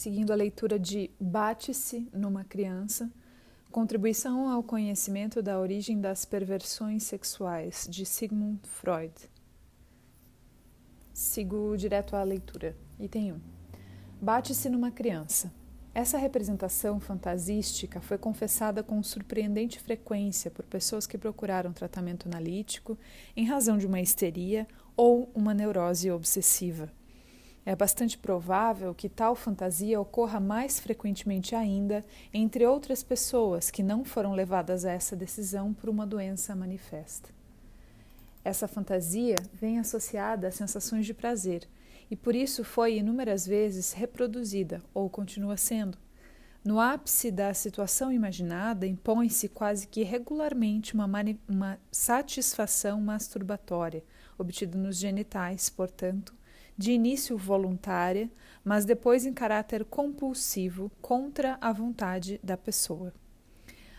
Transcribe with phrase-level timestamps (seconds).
[0.00, 3.12] seguindo a leitura de Bate-se numa Criança,
[3.70, 9.12] Contribuição ao Conhecimento da Origem das Perversões Sexuais, de Sigmund Freud.
[11.12, 12.74] Sigo direto à leitura.
[12.98, 13.40] Item 1.
[14.22, 15.52] Bate-se numa criança.
[15.92, 22.98] Essa representação fantasística foi confessada com surpreendente frequência por pessoas que procuraram tratamento analítico
[23.36, 26.90] em razão de uma histeria ou uma neurose obsessiva.
[27.70, 32.04] É bastante provável que tal fantasia ocorra mais frequentemente ainda
[32.34, 37.28] entre outras pessoas que não foram levadas a essa decisão por uma doença manifesta.
[38.44, 41.68] Essa fantasia vem associada a sensações de prazer
[42.10, 45.96] e por isso foi inúmeras vezes reproduzida ou continua sendo.
[46.64, 51.06] No ápice da situação imaginada, impõe-se quase que regularmente uma,
[51.48, 54.02] uma satisfação masturbatória,
[54.36, 56.34] obtida nos genitais, portanto,
[56.80, 58.30] de início voluntária,
[58.64, 63.12] mas depois em caráter compulsivo contra a vontade da pessoa.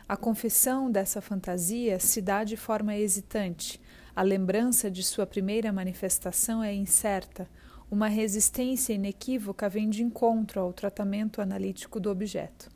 [0.09, 3.79] A confissão dessa fantasia se dá de forma hesitante,
[4.15, 7.47] a lembrança de sua primeira manifestação é incerta,
[7.91, 12.67] uma resistência inequívoca vem de encontro ao tratamento analítico do objeto.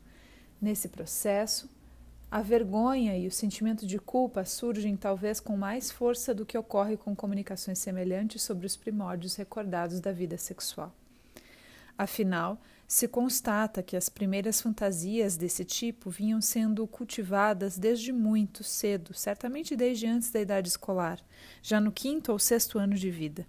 [0.62, 1.68] Nesse processo,
[2.30, 6.96] a vergonha e o sentimento de culpa surgem talvez com mais força do que ocorre
[6.96, 10.92] com comunicações semelhantes sobre os primórdios recordados da vida sexual.
[11.96, 19.14] Afinal, se constata que as primeiras fantasias desse tipo vinham sendo cultivadas desde muito cedo,
[19.14, 21.20] certamente desde antes da idade escolar,
[21.62, 23.46] já no quinto ou sexto ano de vida.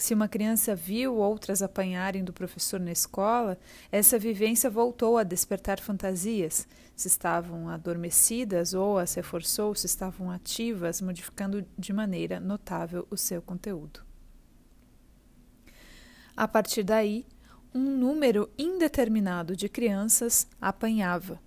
[0.00, 3.58] Se uma criança viu outras apanharem do professor na escola,
[3.92, 11.02] essa vivência voltou a despertar fantasias, se estavam adormecidas ou as reforçou se estavam ativas,
[11.02, 14.00] modificando de maneira notável o seu conteúdo.
[16.34, 17.26] A partir daí,
[17.74, 21.38] um número indeterminado de crianças apanhava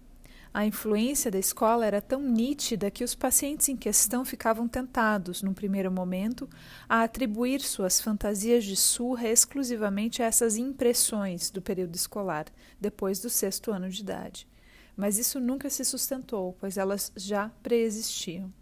[0.53, 5.53] a influência da escola era tão nítida que os pacientes em questão ficavam tentados, num
[5.53, 6.47] primeiro momento,
[6.87, 12.45] a atribuir suas fantasias de surra exclusivamente a essas impressões do período escolar,
[12.79, 14.47] depois do sexto ano de idade.
[14.95, 18.53] Mas isso nunca se sustentou, pois elas já preexistiam.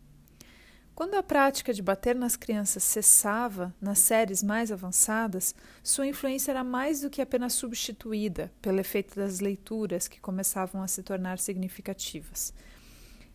[1.01, 6.63] Quando a prática de bater nas crianças cessava nas séries mais avançadas, sua influência era
[6.63, 12.53] mais do que apenas substituída pelo efeito das leituras que começavam a se tornar significativas.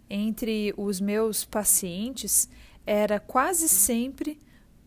[0.09, 2.49] Entre os meus pacientes,
[2.87, 4.38] era quase sempre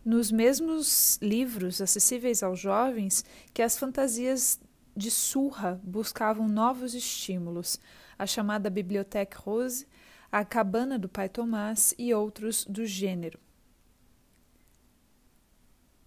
[0.06, 4.58] nos mesmos livros acessíveis aos jovens que as fantasias
[4.96, 7.78] de surra buscavam novos estímulos.
[8.18, 9.86] A chamada Bibliothèque Rose
[10.32, 13.40] a Cabana do Pai Tomás e outros do gênero.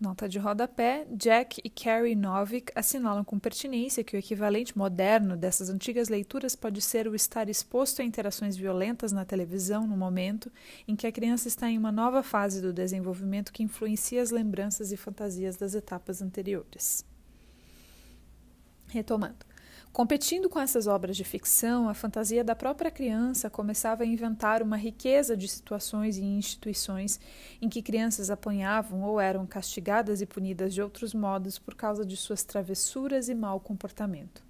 [0.03, 5.71] Nota de rodapé: Jack e Carrie Novick assinalam com pertinência que o equivalente moderno dessas
[5.71, 10.51] antigas leituras pode ser o estar exposto a interações violentas na televisão no momento
[10.89, 14.91] em que a criança está em uma nova fase do desenvolvimento que influencia as lembranças
[14.91, 17.05] e fantasias das etapas anteriores.
[18.89, 19.52] Retomando.
[19.93, 24.79] Competindo com essas obras de ficção, a fantasia da própria criança começava a inventar uma
[24.79, 27.21] riqueza de situações e instituições
[27.61, 32.17] em que crianças apanhavam ou eram castigadas e punidas de outros modos por causa de
[32.17, 34.43] suas travessuras e mau comportamento.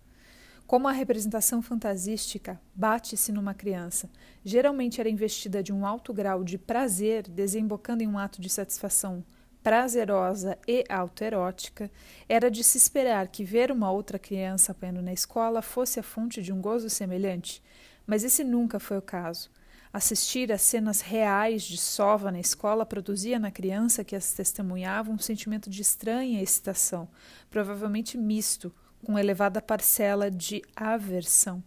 [0.64, 4.08] Como a representação fantasística bate-se numa criança,
[4.44, 9.24] geralmente era investida de um alto grau de prazer, desembocando em um ato de satisfação
[9.62, 11.90] prazerosa e autoerótica,
[12.28, 16.42] era de se esperar que ver uma outra criança apanhando na escola fosse a fonte
[16.42, 17.62] de um gozo semelhante,
[18.06, 19.50] mas esse nunca foi o caso.
[19.92, 25.18] Assistir a cenas reais de sova na escola produzia na criança que as testemunhava um
[25.18, 27.06] sentimento de estranha excitação,
[27.50, 28.74] provavelmente misto,
[29.04, 31.62] com elevada parcela de aversão.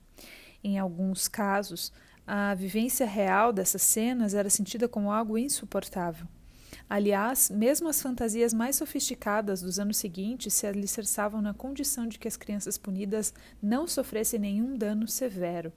[0.63, 1.93] Em alguns casos,
[2.25, 6.27] a vivência real dessas cenas era sentida como algo insuportável.
[6.89, 12.27] Aliás, mesmo as fantasias mais sofisticadas dos anos seguintes se alicerçavam na condição de que
[12.27, 15.73] as crianças punidas não sofressem nenhum dano severo.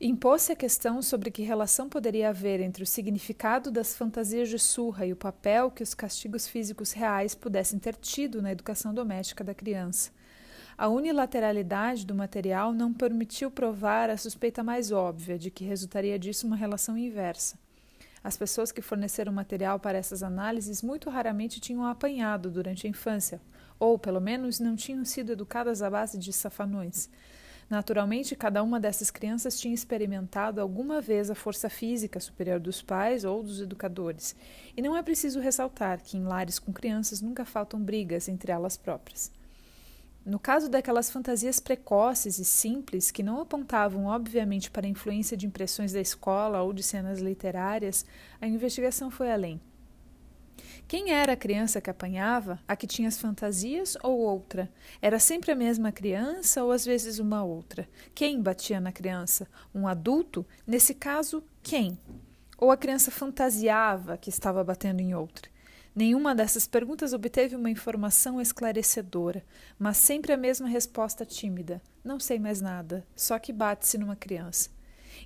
[0.00, 5.04] Impôs-se a questão sobre que relação poderia haver entre o significado das fantasias de surra
[5.04, 9.52] e o papel que os castigos físicos reais pudessem ter tido na educação doméstica da
[9.52, 10.12] criança.
[10.78, 16.46] A unilateralidade do material não permitiu provar a suspeita mais óbvia de que resultaria disso
[16.46, 17.58] uma relação inversa.
[18.22, 23.40] As pessoas que forneceram material para essas análises muito raramente tinham apanhado durante a infância,
[23.78, 27.08] ou, pelo menos, não tinham sido educadas à base de safanões.
[27.70, 33.24] Naturalmente, cada uma dessas crianças tinha experimentado alguma vez a força física superior dos pais
[33.24, 34.34] ou dos educadores,
[34.74, 38.76] e não é preciso ressaltar que em lares com crianças nunca faltam brigas entre elas
[38.76, 39.30] próprias.
[40.28, 45.46] No caso daquelas fantasias precoces e simples que não apontavam obviamente para a influência de
[45.46, 48.04] impressões da escola ou de cenas literárias,
[48.38, 49.58] a investigação foi além.
[50.86, 52.60] Quem era a criança que apanhava?
[52.68, 54.70] A que tinha as fantasias ou outra?
[55.00, 57.88] Era sempre a mesma criança ou às vezes uma outra?
[58.14, 59.48] Quem batia na criança?
[59.74, 60.44] Um adulto?
[60.66, 61.98] Nesse caso, quem?
[62.58, 65.48] Ou a criança fantasiava que estava batendo em outra?
[65.98, 69.44] Nenhuma dessas perguntas obteve uma informação esclarecedora,
[69.76, 74.70] mas sempre a mesma resposta tímida: não sei mais nada, só que bate-se numa criança.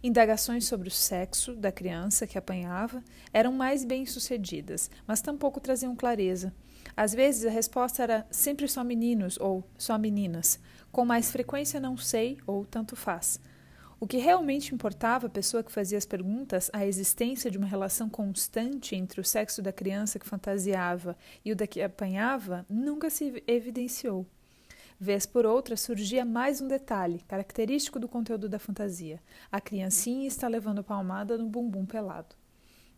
[0.03, 3.05] Indagações sobre o sexo da criança que apanhava
[3.35, 6.55] eram mais bem-sucedidas, mas tampouco traziam clareza.
[6.97, 10.59] Às vezes a resposta era sempre só meninos ou só meninas,
[10.91, 13.39] com mais frequência não sei ou tanto faz.
[14.03, 18.11] O que realmente importava à pessoa que fazia as perguntas, a existência de uma relação
[18.11, 23.45] constante entre o sexo da criança que fantasiava e o da que apanhava, nunca se
[23.47, 24.27] evidenciou.
[24.99, 29.23] Vez por outra, surgia mais um detalhe, característico do conteúdo da fantasia:
[29.53, 32.35] a criancinha está levando palmada no bumbum pelado.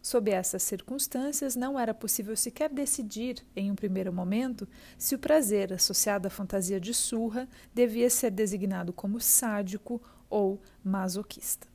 [0.01, 4.67] Sob essas circunstâncias, não era possível sequer decidir, em um primeiro momento,
[4.97, 10.01] se o prazer associado à fantasia de surra devia ser designado como sádico
[10.35, 11.69] ou masoquista.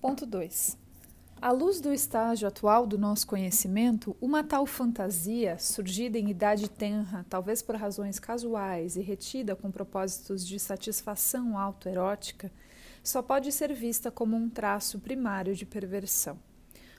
[0.00, 0.76] Ponto 2.
[1.40, 7.24] À luz do estágio atual do nosso conhecimento, uma tal fantasia, surgida em idade tenra,
[7.30, 12.50] talvez por razões casuais e retida com propósitos de satisfação autoerótica,
[13.04, 16.36] só pode ser vista como um traço primário de perversão.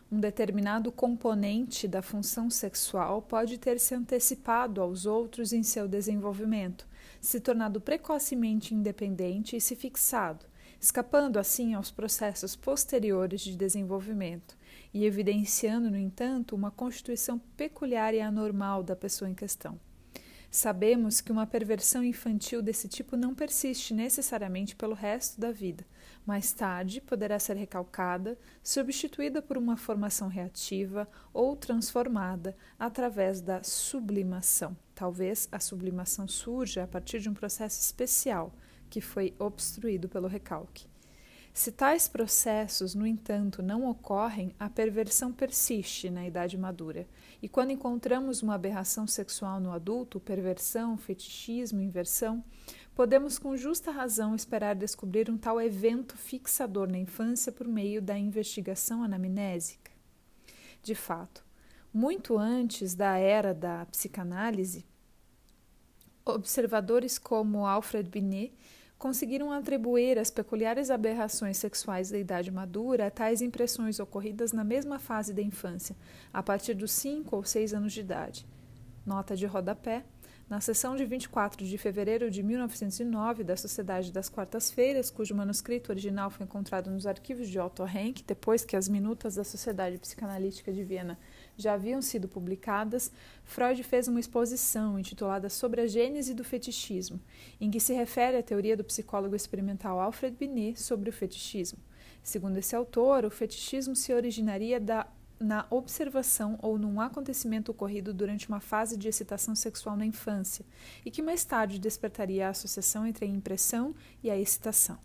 [0.09, 6.87] Um determinado componente da função sexual pode ter se antecipado aos outros em seu desenvolvimento,
[7.21, 10.45] se tornado precocemente independente e se fixado,
[10.79, 14.57] escapando assim aos processos posteriores de desenvolvimento
[14.93, 19.79] e evidenciando, no entanto, uma constituição peculiar e anormal da pessoa em questão.
[20.49, 25.85] Sabemos que uma perversão infantil desse tipo não persiste necessariamente pelo resto da vida.
[26.25, 34.75] Mais tarde, poderá ser recalcada, substituída por uma formação reativa ou transformada através da sublimação.
[34.97, 38.51] Talvez a sublimação surja a partir de um processo especial
[38.89, 40.87] que foi obstruído pelo recalque.
[41.53, 47.07] Se tais processos, no entanto, não ocorrem, a perversão persiste na idade madura.
[47.43, 52.43] E quando encontramos uma aberração sexual no adulto, perversão, fetichismo, inversão,
[52.95, 58.17] podemos com justa razão esperar descobrir um tal evento fixador na infância por meio da
[58.17, 59.91] investigação anamnésica.
[60.81, 61.45] De fato,
[61.93, 64.85] muito antes da era da psicanálise,
[66.25, 68.53] observadores como Alfred Binet
[68.97, 75.33] conseguiram atribuir às peculiares aberrações sexuais da idade madura tais impressões ocorridas na mesma fase
[75.33, 75.95] da infância,
[76.33, 78.45] a partir dos 5 ou 6 anos de idade.
[79.05, 80.03] Nota de rodapé.
[80.49, 86.29] Na sessão de 24 de fevereiro de 1909 da Sociedade das Quartas-Feiras, cujo manuscrito original
[86.29, 90.85] foi encontrado nos arquivos de Otto Henk, depois que as minutas da Sociedade Psicanalítica de
[90.85, 91.19] Viena
[91.57, 93.11] já haviam sido publicadas,
[93.43, 97.19] Freud fez uma exposição intitulada Sobre a Gênese do Fetichismo,
[97.59, 101.79] em que se refere à teoria do psicólogo experimental Alfred Binet sobre o fetichismo.
[102.23, 105.07] Segundo esse autor, o fetichismo se originaria da
[105.39, 110.65] na observação ou num acontecimento ocorrido durante uma fase de excitação sexual na infância,
[111.05, 114.97] e que mais tarde despertaria a associação entre a impressão e a excitação.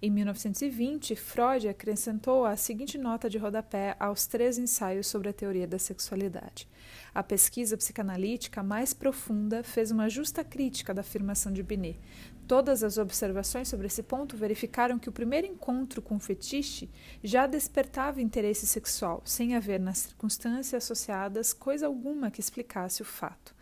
[0.00, 5.66] Em 1920, Freud acrescentou a seguinte nota de rodapé aos três ensaios sobre a teoria
[5.66, 6.68] da sexualidade.
[7.14, 11.98] A pesquisa psicanalítica mais profunda fez uma justa crítica da afirmação de Binet.
[12.46, 16.90] Todas as observações sobre esse ponto verificaram que o primeiro encontro com o fetiche
[17.22, 23.54] já despertava interesse sexual, sem haver nas circunstâncias associadas coisa alguma que explicasse o fato.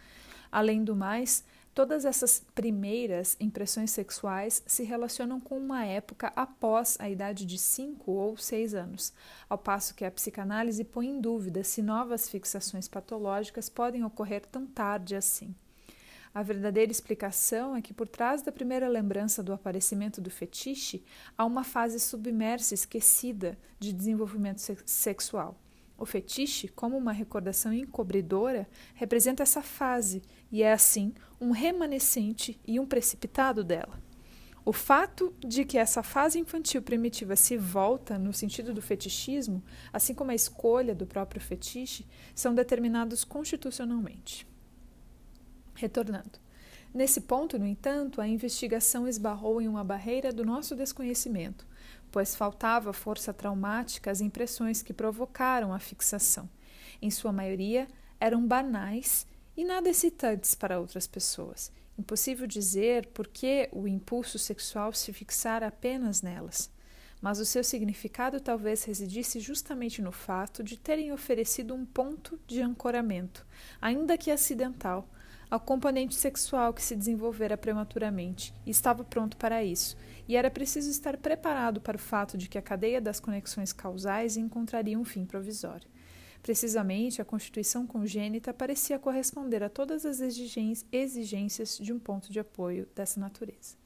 [0.50, 7.08] Além do mais, Todas essas primeiras impressões sexuais se relacionam com uma época após a
[7.08, 9.10] idade de 5 ou 6 anos,
[9.48, 14.66] ao passo que a psicanálise põe em dúvida se novas fixações patológicas podem ocorrer tão
[14.66, 15.54] tarde assim.
[16.34, 21.04] A verdadeira explicação é que por trás da primeira lembrança do aparecimento do fetiche
[21.36, 25.60] há uma fase submersa esquecida de desenvolvimento sexual.
[25.98, 32.80] O fetiche, como uma recordação encobridora, representa essa fase e é, assim, um remanescente e
[32.80, 34.00] um precipitado dela.
[34.64, 39.62] O fato de que essa fase infantil primitiva se volta no sentido do fetichismo,
[39.92, 44.50] assim como a escolha do próprio fetiche, são determinados constitucionalmente.
[45.82, 46.38] Retornando.
[46.94, 51.66] Nesse ponto, no entanto, a investigação esbarrou em uma barreira do nosso desconhecimento,
[52.12, 56.48] pois faltava força traumática às impressões que provocaram a fixação.
[57.00, 57.88] Em sua maioria,
[58.20, 61.72] eram banais e nada excitantes para outras pessoas.
[61.98, 66.70] Impossível dizer por que o impulso sexual se fixara apenas nelas,
[67.20, 72.62] mas o seu significado talvez residisse justamente no fato de terem oferecido um ponto de
[72.62, 73.44] ancoramento,
[73.80, 75.08] ainda que acidental,
[75.52, 80.88] ao componente sexual que se desenvolvera prematuramente e estava pronto para isso, e era preciso
[80.88, 85.26] estar preparado para o fato de que a cadeia das conexões causais encontraria um fim
[85.26, 85.86] provisório.
[86.42, 90.20] Precisamente, a constituição congênita parecia corresponder a todas as
[90.90, 93.76] exigências de um ponto de apoio dessa natureza.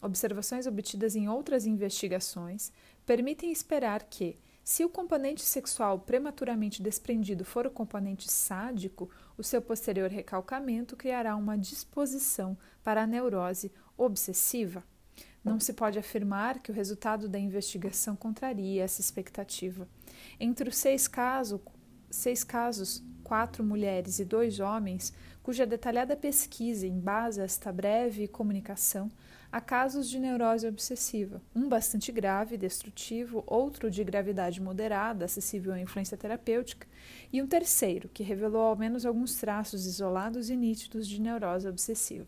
[0.00, 2.70] Observações obtidas em outras investigações
[3.04, 9.60] permitem esperar que, se o componente sexual prematuramente desprendido for o componente sádico, o seu
[9.60, 14.84] posterior recalcamento criará uma disposição para a neurose obsessiva.
[15.42, 19.88] Não se pode afirmar que o resultado da investigação contraria essa expectativa.
[20.38, 21.60] Entre os seis, caso,
[22.10, 29.10] seis casos, quatro mulheres e dois homens, cuja detalhada pesquisa embasa esta breve comunicação,
[29.52, 35.72] há casos de neurose obsessiva, um bastante grave e destrutivo, outro de gravidade moderada, acessível
[35.72, 36.86] à influência terapêutica,
[37.32, 42.26] e um terceiro, que revelou ao menos alguns traços isolados e nítidos de neurose obsessiva.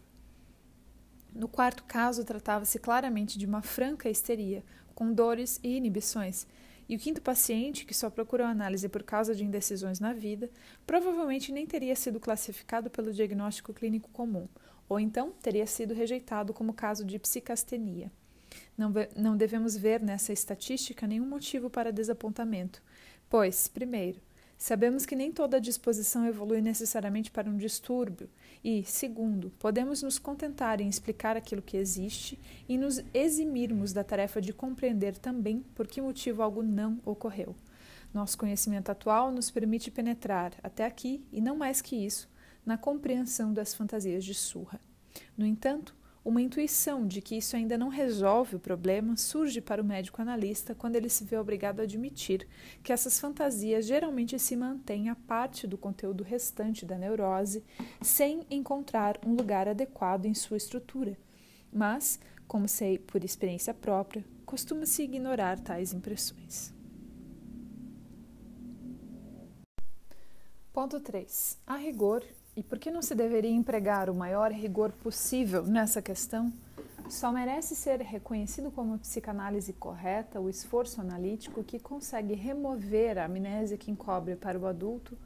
[1.34, 4.62] No quarto caso, tratava-se claramente de uma franca histeria,
[4.94, 6.46] com dores e inibições,
[6.88, 10.50] e o quinto paciente, que só procurou análise por causa de indecisões na vida,
[10.86, 14.46] provavelmente nem teria sido classificado pelo diagnóstico clínico comum,
[14.92, 18.12] ou então teria sido rejeitado como caso de psicastenia.
[18.76, 22.82] Não, não devemos ver nessa estatística nenhum motivo para desapontamento,
[23.30, 24.20] pois, primeiro,
[24.58, 28.28] sabemos que nem toda disposição evolui necessariamente para um distúrbio,
[28.62, 34.42] e, segundo, podemos nos contentar em explicar aquilo que existe e nos eximirmos da tarefa
[34.42, 37.56] de compreender também por que motivo algo não ocorreu.
[38.12, 42.28] Nosso conhecimento atual nos permite penetrar, até aqui, e não mais que isso,
[42.64, 44.80] na compreensão das fantasias de Surra.
[45.36, 49.84] No entanto, uma intuição de que isso ainda não resolve o problema surge para o
[49.84, 52.46] médico analista quando ele se vê obrigado a admitir
[52.82, 57.64] que essas fantasias geralmente se mantêm a parte do conteúdo restante da neurose
[58.00, 61.18] sem encontrar um lugar adequado em sua estrutura.
[61.72, 66.72] Mas, como sei por experiência própria, costuma-se ignorar tais impressões.
[70.72, 71.58] Ponto 3.
[71.66, 72.24] A rigor,
[72.56, 76.52] e por que não se deveria empregar o maior rigor possível nessa questão?
[77.08, 83.76] Só merece ser reconhecido como psicanálise correta o esforço analítico que consegue remover a amnésia
[83.76, 85.16] que encobre para o adulto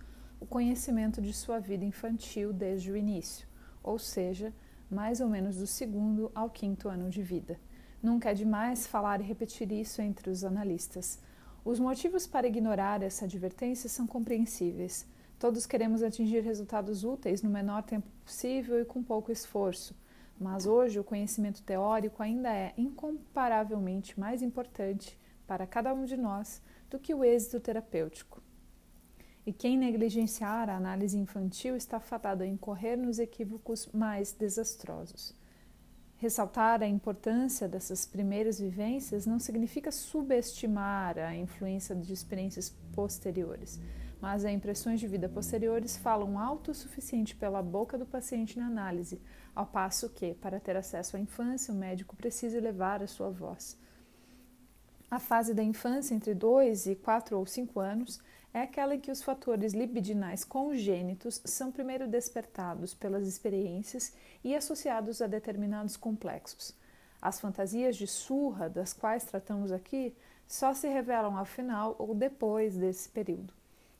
[0.40, 3.46] o conhecimento de sua vida infantil desde o início,
[3.82, 4.52] ou seja,
[4.90, 7.58] mais ou menos do segundo ao quinto ano de vida.
[8.02, 11.18] Nunca é demais falar e repetir isso entre os analistas.
[11.64, 15.06] Os motivos para ignorar essa advertência são compreensíveis.
[15.38, 19.94] Todos queremos atingir resultados úteis no menor tempo possível e com pouco esforço,
[20.40, 26.62] mas hoje o conhecimento teórico ainda é incomparavelmente mais importante para cada um de nós
[26.88, 28.42] do que o êxito terapêutico.
[29.44, 35.34] E quem negligenciar a análise infantil está fadado a incorrer nos equívocos mais desastrosos.
[36.16, 43.78] Ressaltar a importância dessas primeiras vivências não significa subestimar a influência de experiências posteriores
[44.26, 48.66] mas as impressões de vida posteriores falam alto o suficiente pela boca do paciente na
[48.66, 49.22] análise,
[49.54, 53.78] ao passo que, para ter acesso à infância, o médico precisa elevar a sua voz.
[55.08, 58.18] A fase da infância entre 2 e 4 ou 5 anos
[58.52, 65.22] é aquela em que os fatores libidinais congênitos são primeiro despertados pelas experiências e associados
[65.22, 66.74] a determinados complexos.
[67.22, 70.16] As fantasias de surra, das quais tratamos aqui,
[70.48, 73.54] só se revelam ao final ou depois desse período.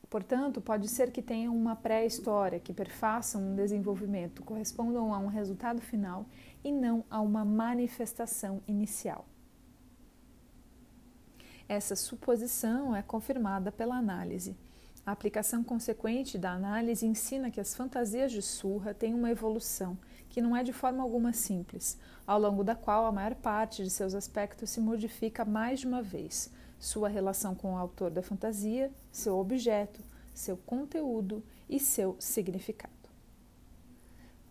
[0.08, 5.80] Portanto, pode ser que tenham uma pré-história, que perfaçam um desenvolvimento, correspondam a um resultado
[5.80, 6.26] final
[6.62, 9.26] e não a uma manifestação inicial.
[11.68, 14.56] Essa suposição é confirmada pela análise.
[15.04, 19.98] A aplicação consequente da análise ensina que as fantasias de surra têm uma evolução,
[20.28, 23.90] que não é de forma alguma simples, ao longo da qual a maior parte de
[23.90, 28.90] seus aspectos se modifica mais de uma vez, sua relação com o autor da fantasia,
[29.11, 30.00] seu objeto,
[30.35, 32.92] seu conteúdo e seu significado.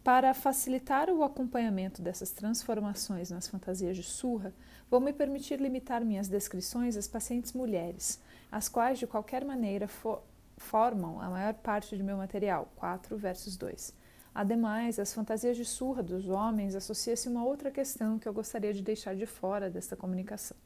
[0.03, 4.53] Para facilitar o acompanhamento dessas transformações nas fantasias de surra,
[4.89, 10.21] vou me permitir limitar minhas descrições às pacientes mulheres, as quais de qualquer maneira for,
[10.57, 13.93] formam a maior parte de meu material, 4 versos 2.
[14.33, 18.83] Ademais, as fantasias de surra dos homens associa-se uma outra questão que eu gostaria de
[18.83, 20.57] deixar de fora desta comunicação.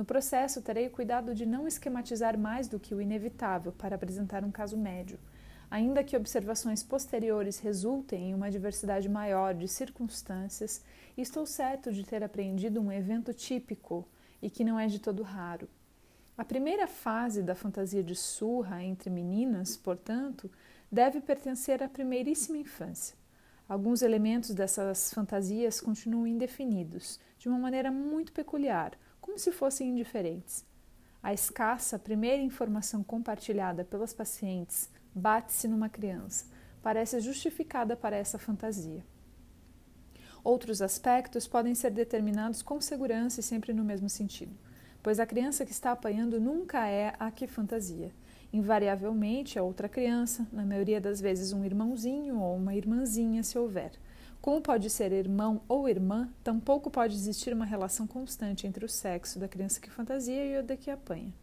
[0.00, 4.42] No processo, terei o cuidado de não esquematizar mais do que o inevitável para apresentar
[4.42, 5.18] um caso médio.
[5.70, 10.82] Ainda que observações posteriores resultem em uma diversidade maior de circunstâncias,
[11.18, 14.08] estou certo de ter apreendido um evento típico
[14.40, 15.68] e que não é de todo raro.
[16.34, 20.50] A primeira fase da fantasia de surra entre meninas, portanto,
[20.90, 23.14] deve pertencer à primeiríssima infância.
[23.68, 30.64] Alguns elementos dessas fantasias continuam indefinidos, de uma maneira muito peculiar, como se fossem indiferentes.
[31.22, 36.46] A escassa primeira informação compartilhada pelas pacientes bate-se numa criança,
[36.82, 39.04] parece justificada para essa fantasia.
[40.42, 44.56] Outros aspectos podem ser determinados com segurança e sempre no mesmo sentido,
[45.02, 48.12] pois a criança que está apanhando nunca é a que fantasia.
[48.52, 53.92] Invariavelmente é outra criança, na maioria das vezes um irmãozinho ou uma irmãzinha, se houver.
[54.40, 59.38] Como pode ser irmão ou irmã, tampouco pode existir uma relação constante entre o sexo
[59.38, 61.34] da criança que fantasia e o da que apanha.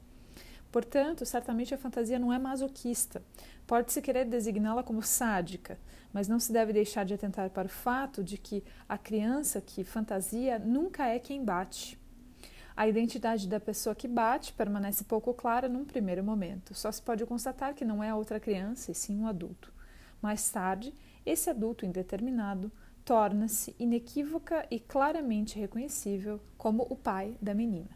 [0.72, 3.22] Portanto, certamente a fantasia não é masoquista.
[3.68, 5.80] Pode-se querer designá-la como sádica,
[6.12, 9.84] mas não se deve deixar de atentar para o fato de que a criança que
[9.84, 12.00] fantasia nunca é quem bate.
[12.76, 16.74] A identidade da pessoa que bate permanece pouco clara num primeiro momento.
[16.74, 19.72] Só se pode constatar que não é outra criança, e sim um adulto.
[20.22, 20.94] Mais tarde,
[21.26, 22.72] esse adulto indeterminado
[23.08, 27.88] torna-se inequívoca e claramente reconhecível como o pai da menina.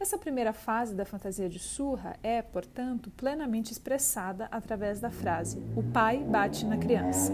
[0.00, 5.82] Essa primeira fase da fantasia de surra é, portanto, plenamente expressada através da frase: O
[5.92, 7.32] pai bate na criança.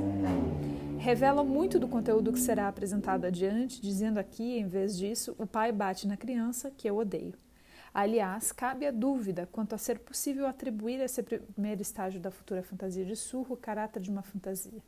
[0.98, 5.72] Revela muito do conteúdo que será apresentado adiante, dizendo aqui, em vez disso, o pai
[5.72, 7.32] bate na criança, que eu odeio.
[7.94, 12.62] Aliás, cabe a dúvida quanto a ser possível atribuir a esse primeiro estágio da futura
[12.62, 14.82] fantasia de surro o caráter de uma fantasia.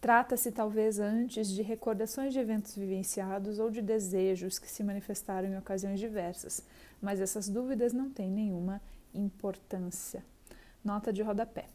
[0.00, 5.58] Trata-se talvez antes de recordações de eventos vivenciados ou de desejos que se manifestaram em
[5.58, 6.64] ocasiões diversas,
[7.02, 8.80] mas essas dúvidas não têm nenhuma
[9.12, 10.24] importância.
[10.82, 11.68] Nota de rodapé.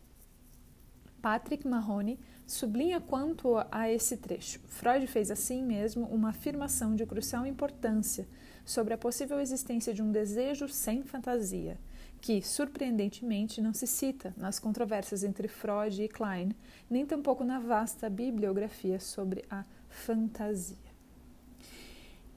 [1.22, 4.60] Patrick Mahoney sublinha quanto a esse trecho.
[4.68, 8.28] Freud fez assim mesmo uma afirmação de crucial importância
[8.66, 11.78] sobre a possível existência de um desejo sem fantasia
[12.26, 16.54] que, surpreendentemente, não se cita nas controvérsias entre Freud e Klein,
[16.90, 20.76] nem tampouco na vasta bibliografia sobre a fantasia.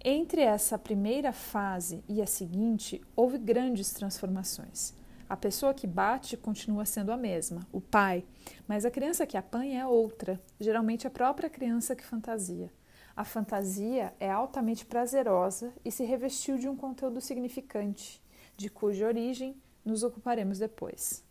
[0.05, 4.93] Entre essa primeira fase e a seguinte, houve grandes transformações.
[5.27, 8.27] A pessoa que bate continua sendo a mesma, o pai,
[8.67, 12.71] mas a criança que apanha é outra, geralmente a própria criança que fantasia.
[13.17, 18.23] A fantasia é altamente prazerosa e se revestiu de um conteúdo significante,
[18.55, 19.57] de cuja origem
[19.89, 21.25] nos ocuparemos depois.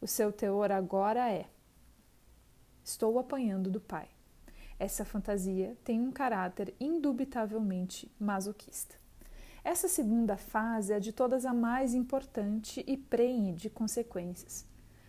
[0.00, 1.46] O seu teor agora é:
[2.84, 4.08] Estou apanhando do pai.
[4.78, 8.96] Essa fantasia tem um caráter indubitavelmente masoquista.
[9.64, 14.66] Essa segunda fase é de todas a mais importante e prenhe de consequências.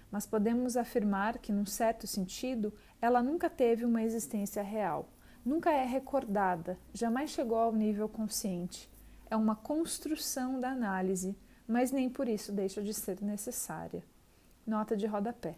[0.09, 5.09] Mas podemos afirmar que, num certo sentido, ela nunca teve uma existência real,
[5.43, 8.89] nunca é recordada, jamais chegou ao nível consciente.
[9.29, 11.35] É uma construção da análise
[11.67, 14.03] mas nem por isso deixa de ser necessária.
[14.65, 15.55] Nota de rodapé.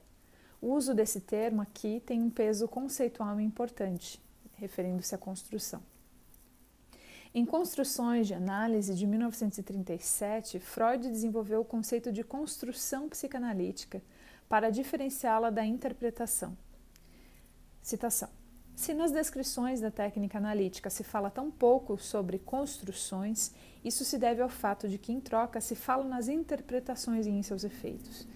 [0.61, 4.19] O uso desse termo aqui tem um peso conceitual importante,
[4.55, 5.81] referindo-se à construção.
[7.33, 14.01] Em Construções de Análise de 1937, Freud desenvolveu o conceito de construção psicanalítica
[14.49, 16.57] para diferenciá-la da interpretação.
[17.81, 18.29] Citação.
[18.77, 23.51] Se nas descrições da técnica analítica se fala tão pouco sobre construções,
[23.83, 27.41] isso se deve ao fato de que, em troca, se fala nas interpretações e em
[27.41, 28.27] seus efeitos.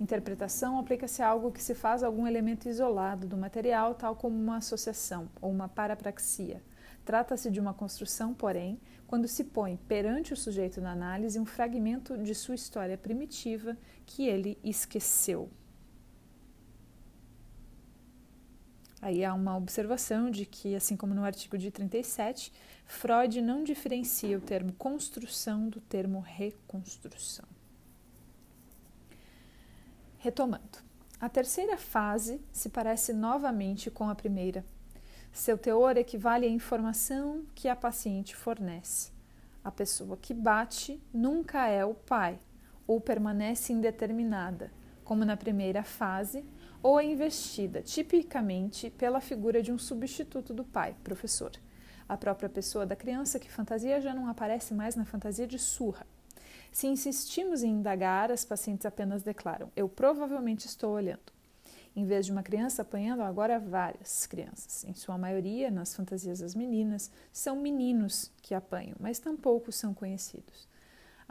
[0.00, 4.34] Interpretação aplica-se a algo que se faz a algum elemento isolado do material, tal como
[4.34, 6.62] uma associação ou uma parapraxia.
[7.04, 12.16] Trata-se de uma construção, porém, quando se põe perante o sujeito na análise um fragmento
[12.16, 15.50] de sua história primitiva que ele esqueceu.
[19.02, 22.52] Aí há uma observação de que, assim como no artigo de 37,
[22.84, 27.46] Freud não diferencia o termo construção do termo reconstrução.
[30.18, 30.78] Retomando,
[31.18, 34.64] a terceira fase se parece novamente com a primeira.
[35.32, 39.12] Seu teor equivale à informação que a paciente fornece.
[39.64, 42.38] A pessoa que bate nunca é o pai,
[42.86, 44.72] ou permanece indeterminada,
[45.04, 46.44] como na primeira fase,
[46.82, 51.52] ou é investida, tipicamente, pela figura de um substituto do pai, professor.
[52.08, 56.06] A própria pessoa da criança que fantasia já não aparece mais na fantasia de surra.
[56.72, 61.32] Se insistimos em indagar, as pacientes apenas declaram: Eu provavelmente estou olhando.
[61.94, 64.84] Em vez de uma criança apanhando, agora várias crianças.
[64.84, 70.69] Em sua maioria, nas fantasias das meninas, são meninos que apanham, mas tampouco são conhecidos.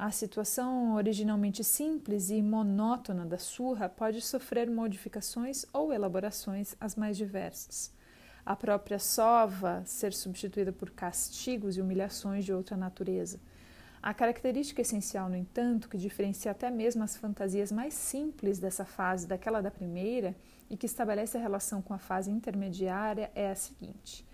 [0.01, 7.17] A situação originalmente simples e monótona da surra pode sofrer modificações ou elaborações as mais
[7.17, 7.91] diversas.
[8.45, 13.41] A própria sova ser substituída por castigos e humilhações de outra natureza.
[14.01, 19.27] A característica essencial, no entanto, que diferencia até mesmo as fantasias mais simples dessa fase
[19.27, 20.33] daquela da primeira
[20.69, 24.25] e que estabelece a relação com a fase intermediária é a seguinte: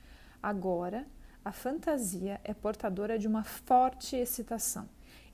[0.43, 1.07] agora,
[1.43, 4.87] a fantasia é portadora de uma forte excitação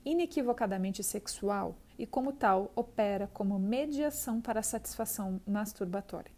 [0.04, 6.32] inequivocadamente sexual e, como tal, opera como mediação para a satisfação masturbatória.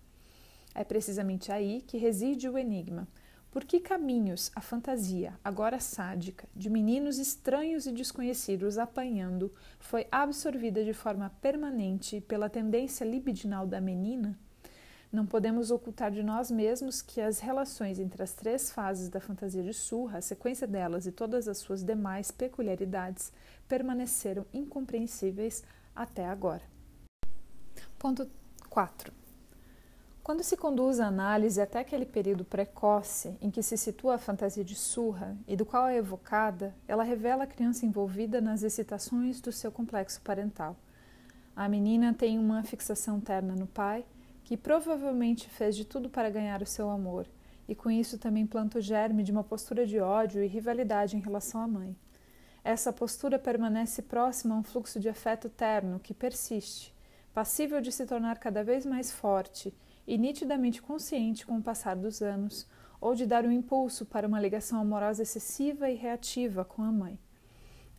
[0.75, 3.07] É precisamente aí que reside o enigma.
[3.51, 10.85] Por que caminhos a fantasia, agora sádica, de meninos estranhos e desconhecidos apanhando, foi absorvida
[10.85, 14.37] de forma permanente pela tendência libidinal da menina?
[15.15, 19.63] Não podemos ocultar de nós mesmos que as relações entre as três fases da fantasia
[19.63, 23.33] de Surra, a sequência delas e todas as suas demais peculiaridades
[23.69, 25.63] permaneceram incompreensíveis
[25.95, 26.63] até agora.
[27.99, 28.29] Ponto
[28.69, 29.13] 4.
[30.23, 34.65] Quando se conduz a análise até aquele período precoce em que se situa a fantasia
[34.65, 39.53] de surra e do qual é evocada, ela revela a criança envolvida nas excitações do
[39.53, 40.77] seu complexo parental.
[41.55, 44.05] A menina tem uma fixação terna no pai
[44.45, 47.27] que provavelmente fez de tudo para ganhar o seu amor,
[47.69, 51.21] e com isso também planta o germe de uma postura de ódio e rivalidade em
[51.21, 51.95] relação à mãe.
[52.65, 56.95] Essa postura permanece próxima a um fluxo de afeto terno que persiste,
[57.35, 59.75] passível de se tornar cada vez mais forte
[60.07, 62.67] e nitidamente consciente com o passar dos anos,
[63.03, 67.19] ou de dar um impulso para uma ligação amorosa excessiva e reativa com a mãe.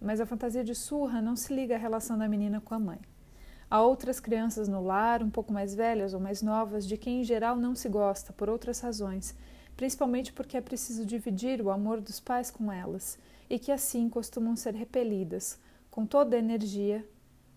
[0.02, 3.00] Mas a fantasia de surra não se liga à relação da menina com a mãe.
[3.70, 7.24] Há outras crianças no lar, um pouco mais velhas ou mais novas, de quem em
[7.24, 9.36] geral não se gosta por outras razões,
[9.78, 14.56] principalmente porque é preciso dividir o amor dos pais com elas, e que assim costumam
[14.56, 17.08] ser repelidas, com toda a energia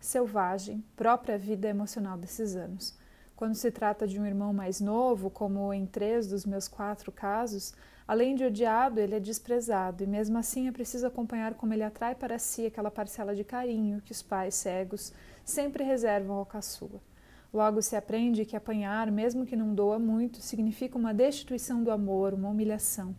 [0.01, 2.97] selvagem, própria vida emocional desses anos.
[3.35, 7.73] Quando se trata de um irmão mais novo, como em três dos meus quatro casos,
[8.07, 12.15] além de odiado, ele é desprezado, e mesmo assim é preciso acompanhar como ele atrai
[12.15, 15.13] para si aquela parcela de carinho que os pais cegos
[15.45, 17.01] sempre reservam ao caçula.
[17.53, 22.35] Logo se aprende que apanhar, mesmo que não doa muito, significa uma destituição do amor,
[22.35, 23.15] uma humilhação.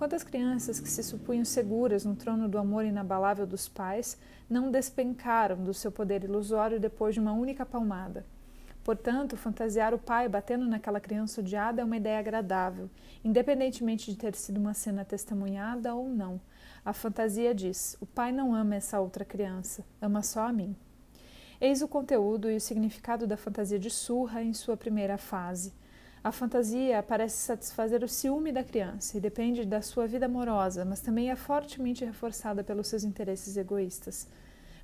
[0.00, 4.16] Quantas crianças que se supunham seguras no trono do amor inabalável dos pais
[4.48, 8.24] não despencaram do seu poder ilusório depois de uma única palmada?
[8.82, 12.88] Portanto, fantasiar o pai batendo naquela criança odiada é uma ideia agradável,
[13.22, 16.40] independentemente de ter sido uma cena testemunhada ou não.
[16.82, 20.74] A fantasia diz: o pai não ama essa outra criança, ama só a mim.
[21.60, 25.74] Eis o conteúdo e o significado da fantasia de surra em sua primeira fase.
[26.22, 31.00] A fantasia parece satisfazer o ciúme da criança e depende da sua vida amorosa, mas
[31.00, 34.28] também é fortemente reforçada pelos seus interesses egoístas.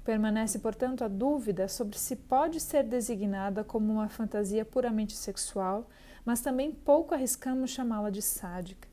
[0.02, 5.90] Permanece, portanto, a dúvida sobre se pode ser designada como uma fantasia puramente sexual,
[6.24, 8.88] mas também pouco arriscamos chamá-la de sádica.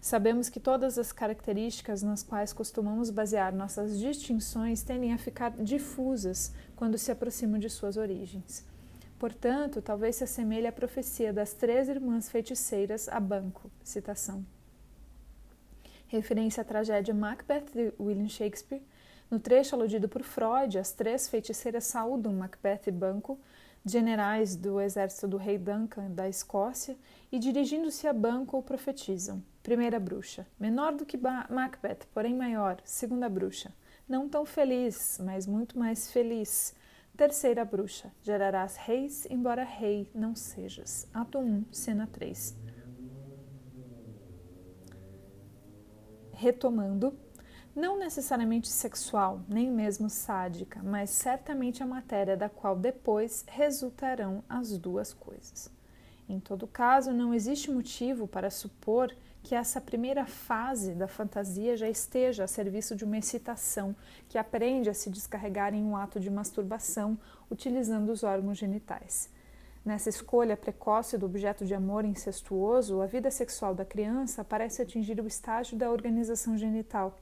[0.00, 6.52] Sabemos que todas as características nas quais costumamos basear nossas distinções tendem a ficar difusas
[6.74, 8.73] quando se aproximam de suas origens.
[9.18, 13.70] Portanto, talvez se assemelhe à profecia das três irmãs feiticeiras a banco.
[13.82, 14.44] Citação.
[16.08, 18.82] Referência à tragédia Macbeth de William Shakespeare.
[19.30, 23.38] No trecho aludido por Freud, as três feiticeiras saúdam Macbeth e Banco
[23.84, 26.96] generais do exército do rei Duncan da Escócia
[27.30, 29.42] e, dirigindo-se a Banco, profetizam.
[29.62, 32.80] Primeira bruxa, menor do que Macbeth, porém maior.
[32.84, 33.72] Segunda bruxa,
[34.08, 36.74] não tão feliz, mas muito mais feliz.
[37.16, 41.06] Terceira bruxa, gerarás reis, embora rei não sejas.
[41.14, 42.56] Ato 1, cena 3.
[46.32, 47.16] Retomando,
[47.72, 54.76] não necessariamente sexual, nem mesmo sádica, mas certamente a matéria da qual depois resultarão as
[54.76, 55.70] duas coisas.
[56.28, 61.88] Em todo caso, não existe motivo para supor que essa primeira fase da fantasia já
[61.88, 63.94] esteja a serviço de uma excitação
[64.28, 67.16] que aprende a se descarregar em um ato de masturbação
[67.48, 69.30] utilizando os órgãos genitais.
[69.84, 75.20] Nessa escolha precoce do objeto de amor incestuoso, a vida sexual da criança parece atingir
[75.20, 77.16] o estágio da organização genital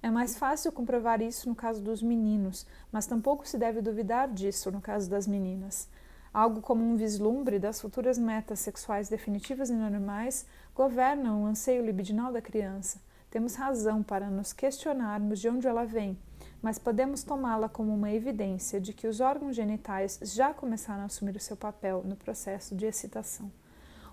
[0.00, 4.70] é mais fácil comprovar isso no caso dos meninos, mas tampouco se deve duvidar disso
[4.70, 5.88] no caso das meninas.
[6.32, 10.46] Algo como um vislumbre das futuras metas sexuais definitivas e normais
[10.78, 13.00] governam o anseio libidinal da criança.
[13.28, 16.16] Temos razão para nos questionarmos de onde ela vem,
[16.62, 21.34] mas podemos tomá-la como uma evidência de que os órgãos genitais já começaram a assumir
[21.34, 23.50] o seu papel no processo de excitação.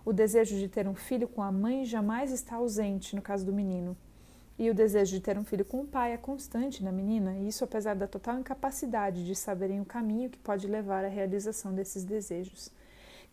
[0.04, 3.54] O desejo de ter um filho com a mãe jamais está ausente no caso do
[3.54, 3.95] menino.
[4.58, 7.47] E o desejo de ter um filho com o pai é constante na menina, e
[7.47, 12.04] isso apesar da total incapacidade de saberem o caminho que pode levar à realização desses
[12.04, 12.71] desejos.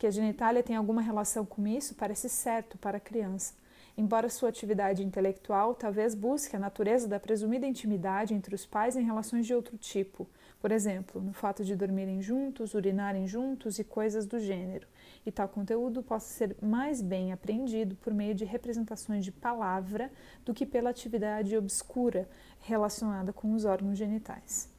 [0.03, 3.55] Que a genitália tem alguma relação com isso parece certo para a criança.
[3.97, 9.05] Embora sua atividade intelectual talvez busque a natureza da presumida intimidade entre os pais em
[9.05, 10.29] relações de outro tipo,
[10.61, 14.89] por exemplo, no fato de dormirem juntos, urinarem juntos e coisas do gênero
[15.25, 20.11] e tal conteúdo possa ser mais bem apreendido por meio de representações de palavra
[20.45, 24.72] do que pela atividade obscura relacionada com os órgãos genitais.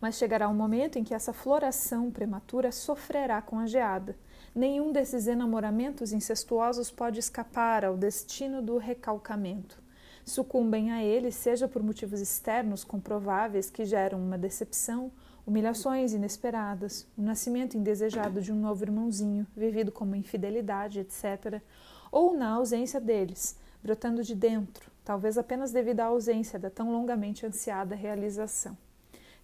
[0.00, 4.16] Mas chegará um momento em que essa floração prematura sofrerá com a geada.
[4.54, 9.82] Nenhum desses enamoramentos incestuosos pode escapar ao destino do recalcamento.
[10.24, 15.12] Sucumbem a ele, seja por motivos externos comprováveis que geram uma decepção
[15.46, 21.62] humilhações inesperadas, o nascimento indesejado de um novo irmãozinho, vivido como infidelidade, etc.,
[22.10, 27.46] ou na ausência deles, brotando de dentro, talvez apenas devido à ausência da tão longamente
[27.46, 28.76] ansiada realização.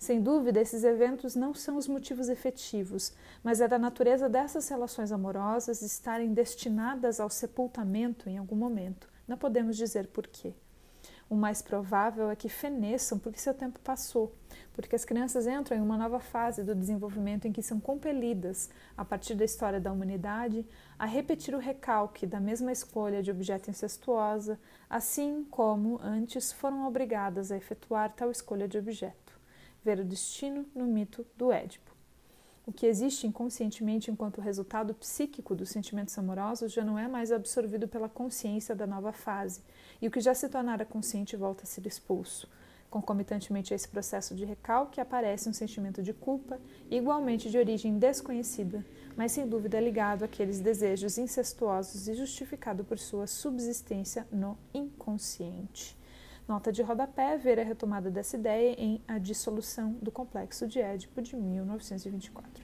[0.02, 5.12] Sem dúvida, esses eventos não são os motivos efetivos, mas é da natureza dessas relações
[5.12, 9.06] amorosas estarem destinadas ao sepultamento em algum momento.
[9.28, 10.54] Não podemos dizer por quê.
[11.30, 14.34] O mais provável é que feneçam porque seu tempo passou,
[14.72, 19.04] porque as crianças entram em uma nova fase do desenvolvimento em que são compelidas, a
[19.04, 20.66] partir da história da humanidade,
[20.98, 24.58] a repetir o recalque da mesma escolha de objeto incestuosa,
[24.90, 29.21] assim como antes foram obrigadas a efetuar tal escolha de objeto.
[29.84, 31.90] Ver o destino no mito do Édipo.
[32.64, 37.88] O que existe inconscientemente enquanto resultado psíquico dos sentimentos amorosos já não é mais absorvido
[37.88, 39.60] pela consciência da nova fase,
[40.00, 42.48] e o que já se tornara consciente volta a ser expulso.
[42.88, 48.86] Concomitantemente a esse processo de recalque aparece um sentimento de culpa, igualmente de origem desconhecida,
[49.16, 55.96] mas sem dúvida ligado àqueles desejos incestuosos e justificado por sua subsistência no inconsciente.
[56.52, 61.22] Nota de rodapé, ver a retomada dessa ideia em A Dissolução do Complexo de Édipo,
[61.22, 62.62] de 1924.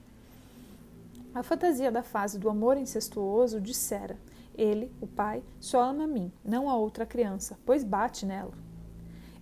[1.34, 4.18] A fantasia da fase do amor incestuoso dissera:
[4.54, 8.52] ele, o pai, só ama a mim, não a outra criança, pois bate nela.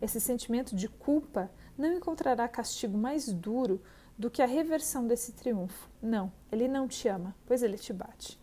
[0.00, 3.82] Esse sentimento de culpa não encontrará castigo mais duro
[4.16, 5.90] do que a reversão desse triunfo.
[6.00, 8.40] Não, ele não te ama, pois ele te bate.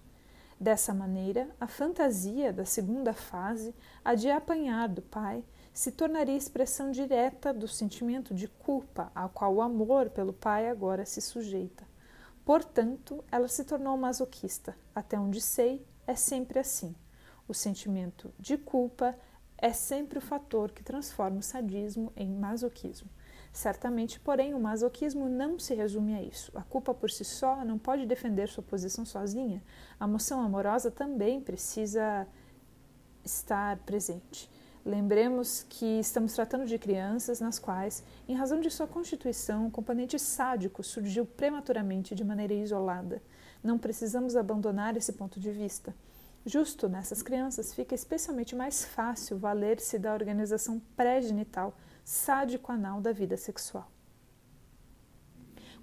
[0.60, 6.92] Dessa maneira, a fantasia da segunda fase, a de apanhar do pai, se tornaria expressão
[6.92, 11.84] direta do sentimento de culpa ao qual o amor pelo pai agora se sujeita.
[12.46, 14.76] Portanto, ela se tornou masoquista.
[14.94, 16.96] Até onde sei, é sempre assim.
[17.48, 19.18] O sentimento de culpa
[19.58, 23.10] é sempre o fator que transforma o sadismo em masoquismo.
[23.52, 26.52] Certamente, porém, o masoquismo não se resume a isso.
[26.56, 29.64] A culpa por si só não pode defender sua posição sozinha.
[30.00, 32.28] A emoção amorosa também precisa
[33.24, 34.50] estar presente.
[34.86, 40.19] Lembremos que estamos tratando de crianças nas quais, em razão de sua constituição, o componente
[40.19, 43.22] sádico surgiu prematuramente de maneira isolada.
[43.63, 45.96] Não precisamos abandonar esse ponto de vista.
[46.46, 53.89] Justo nessas crianças fica especialmente mais fácil valer-se da organização pré-genital sádico-anal da vida sexual.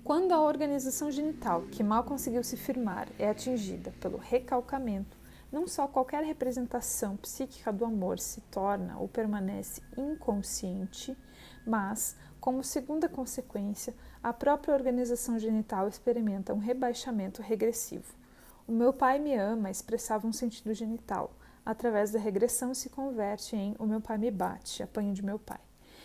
[0.05, 5.17] Quando a organização genital, que mal conseguiu se firmar, é atingida pelo recalcamento,
[5.53, 11.17] não só qualquer representação psíquica do amor se torna ou permanece inconsciente,
[11.67, 18.15] mas, como segunda consequência, a própria organização genital experimenta um rebaixamento regressivo.
[18.67, 21.33] O meu pai me ama expressava um sentido genital.
[21.67, 25.61] Através da regressão se converte em o meu pai me bate, apanho de meu pai.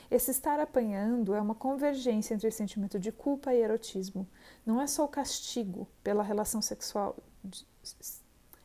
[0.09, 4.27] Esse estar apanhando é uma convergência entre sentimento de culpa e erotismo.
[4.65, 7.15] Não é só o castigo pela relação sexual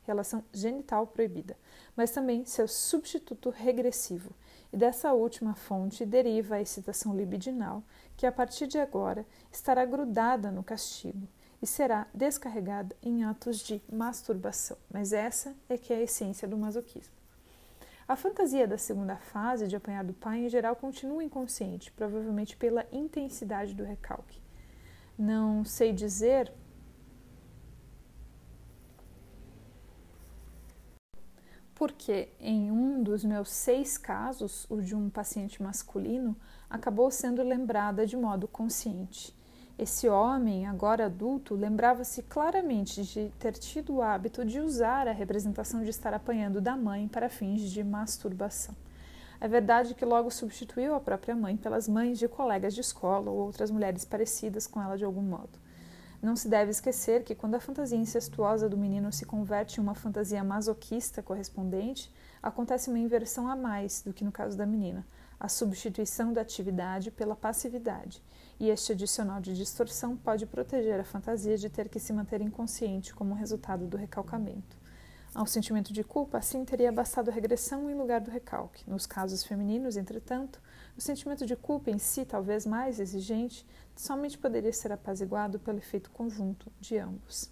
[0.03, 1.57] relação genital proibida,
[1.97, 4.35] mas também seu substituto regressivo.
[4.73, 7.83] E dessa última fonte deriva a excitação libidinal,
[8.17, 11.27] que a partir de agora estará grudada no castigo
[11.63, 14.77] e será descarregada em atos de masturbação.
[14.91, 17.21] Mas essa é que é a essência do masoquismo.
[18.09, 22.85] A fantasia da segunda fase de apanhar do pai, em geral, continua inconsciente, provavelmente pela
[22.91, 24.41] intensidade do recalque.
[25.17, 26.53] Não sei dizer
[31.81, 36.37] porque em um dos meus seis casos, o de um paciente masculino,
[36.69, 39.35] acabou sendo lembrada de modo consciente.
[39.79, 45.83] Esse homem, agora adulto, lembrava-se claramente de ter tido o hábito de usar a representação
[45.83, 48.77] de estar apanhando da mãe para fins de masturbação.
[49.41, 53.39] É verdade que logo substituiu a própria mãe pelas mães de colegas de escola ou
[53.39, 55.59] outras mulheres parecidas com ela de algum modo.
[56.23, 59.95] Não se deve esquecer que quando a fantasia incestuosa do menino se converte em uma
[59.95, 65.07] fantasia masoquista correspondente, acontece uma inversão a mais do que no caso da menina,
[65.39, 68.23] a substituição da atividade pela passividade,
[68.59, 73.15] e este adicional de distorção pode proteger a fantasia de ter que se manter inconsciente
[73.15, 74.77] como resultado do recalcamento.
[75.35, 78.89] Ao sentimento de culpa, assim teria bastado regressão em lugar do recalque.
[78.91, 80.61] Nos casos femininos, entretanto,
[80.97, 86.11] o sentimento de culpa em si, talvez mais exigente, somente poderia ser apaziguado pelo efeito
[86.11, 87.51] conjunto de ambos.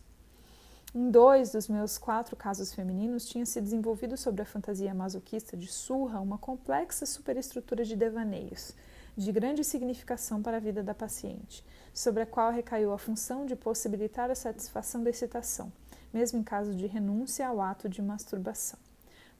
[0.95, 5.67] Em dois dos meus quatro casos femininos, tinha se desenvolvido sobre a fantasia masoquista de
[5.67, 8.75] surra uma complexa superestrutura de devaneios,
[9.15, 13.55] de grande significação para a vida da paciente, sobre a qual recaiu a função de
[13.55, 15.71] possibilitar a satisfação da excitação,
[16.13, 18.79] mesmo em caso de renúncia ao ato de masturbação.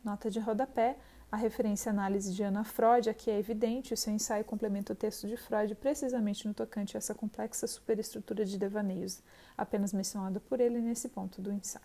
[0.05, 0.99] Nota de rodapé:
[1.31, 4.97] a referência à análise de Ana Freud aqui é evidente, o seu ensaio complementa o
[4.97, 9.21] texto de Freud precisamente no tocante a essa complexa superestrutura de devaneios,
[9.57, 11.85] apenas mencionada por ele nesse ponto do ensaio.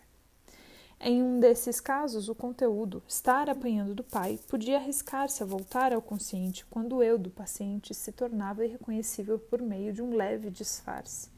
[0.98, 6.02] Em um desses casos, o conteúdo, estar apanhando do pai, podia arriscar-se a voltar ao
[6.02, 11.30] consciente quando o eu do paciente se tornava irreconhecível por meio de um leve disfarce.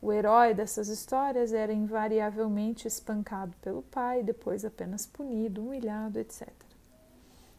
[0.00, 6.65] O herói dessas histórias era invariavelmente espancado pelo pai, depois apenas punido, humilhado, etc.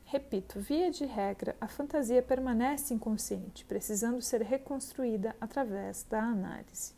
[0.09, 6.93] Repito, via de regra, a fantasia permanece inconsciente, precisando ser reconstruída através da análise.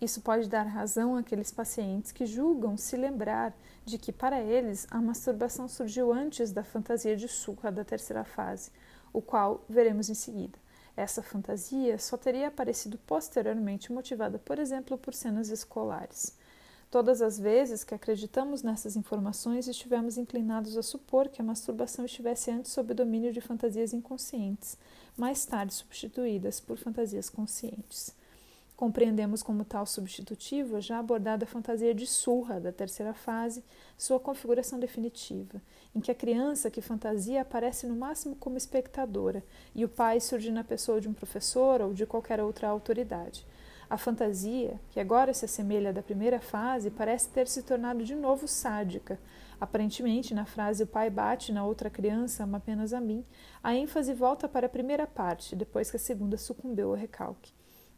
[0.00, 5.00] Isso pode dar razão àqueles pacientes que julgam se lembrar de que, para eles, a
[5.00, 8.72] masturbação surgiu antes da fantasia de surra da terceira fase,
[9.12, 10.58] o qual veremos em seguida.
[10.96, 16.36] Essa fantasia só teria aparecido posteriormente motivada, por exemplo, por cenas escolares.
[16.90, 22.50] Todas as vezes que acreditamos nessas informações, estivemos inclinados a supor que a masturbação estivesse
[22.50, 24.76] antes sob o domínio de fantasias inconscientes,
[25.16, 28.12] mais tarde substituídas por fantasias conscientes.
[28.76, 33.62] Compreendemos como tal substitutivo a já abordada fantasia de surra da terceira fase,
[33.96, 35.62] sua configuração definitiva,
[35.94, 39.44] em que a criança que fantasia aparece no máximo como espectadora
[39.76, 43.46] e o pai surge na pessoa de um professor ou de qualquer outra autoridade.
[43.90, 48.14] A fantasia, que agora se assemelha à da primeira fase, parece ter se tornado de
[48.14, 49.18] novo sádica.
[49.60, 53.24] Aparentemente, na frase o pai bate na outra criança, ama apenas a mim,
[53.60, 57.52] a ênfase volta para a primeira parte, depois que a segunda sucumbeu ao recalque.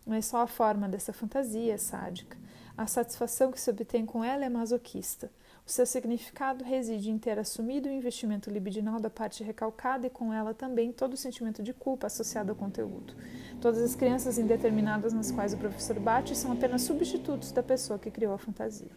[0.07, 2.38] Mas só a forma dessa fantasia é sádica.
[2.76, 5.30] A satisfação que se obtém com ela é masoquista.
[5.66, 10.32] O seu significado reside em ter assumido o investimento libidinal da parte recalcada e com
[10.32, 13.14] ela também todo o sentimento de culpa associado ao conteúdo.
[13.61, 18.11] Todas as crianças indeterminadas nas quais o professor bate são apenas substitutos da pessoa que
[18.11, 18.90] criou a fantasia.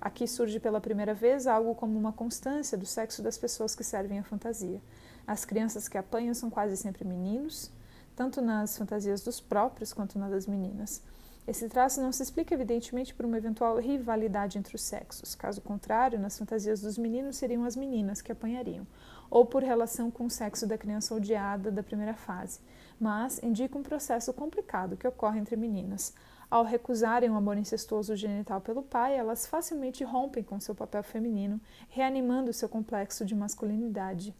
[0.00, 4.18] Aqui surge pela primeira vez algo como uma constância do sexo das pessoas que servem
[4.18, 4.82] a fantasia.
[5.24, 7.70] As crianças que apanham são quase sempre meninos,
[8.16, 11.00] tanto nas fantasias dos próprios quanto nas das meninas.
[11.44, 15.34] Esse traço não se explica evidentemente por uma eventual rivalidade entre os sexos.
[15.34, 18.86] Caso contrário, nas fantasias dos meninos seriam as meninas que apanhariam,
[19.28, 22.60] ou por relação com o sexo da criança odiada da primeira fase,
[23.00, 26.14] mas indica um processo complicado que ocorre entre meninas.
[26.48, 31.60] Ao recusarem o amor incestuoso genital pelo pai, elas facilmente rompem com seu papel feminino,
[31.88, 34.32] reanimando seu complexo de masculinidade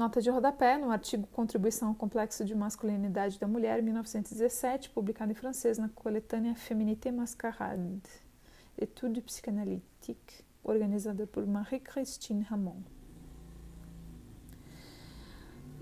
[0.00, 5.34] Nota de rodapé no artigo Contribuição ao Complexo de Masculinidade da Mulher, 1917, publicado em
[5.34, 8.00] francês na coletânea Féminité Mascarade,
[8.78, 12.82] Étude psychanalytique, organizada por Marie-Christine Ramon.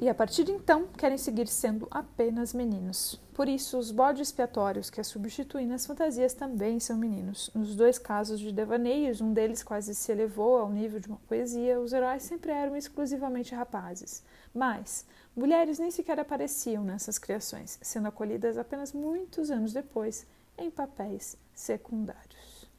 [0.01, 3.21] E a partir de então, querem seguir sendo apenas meninos.
[3.35, 7.51] Por isso, os bodes expiatórios que a substituem nas fantasias também são meninos.
[7.53, 11.81] Nos dois casos de devaneios, um deles quase se elevou ao nível de uma poesia,
[11.81, 14.23] os heróis sempre eram exclusivamente rapazes.
[14.55, 20.25] Mas, mulheres nem sequer apareciam nessas criações, sendo acolhidas apenas muitos anos depois
[20.57, 22.71] em papéis secundários.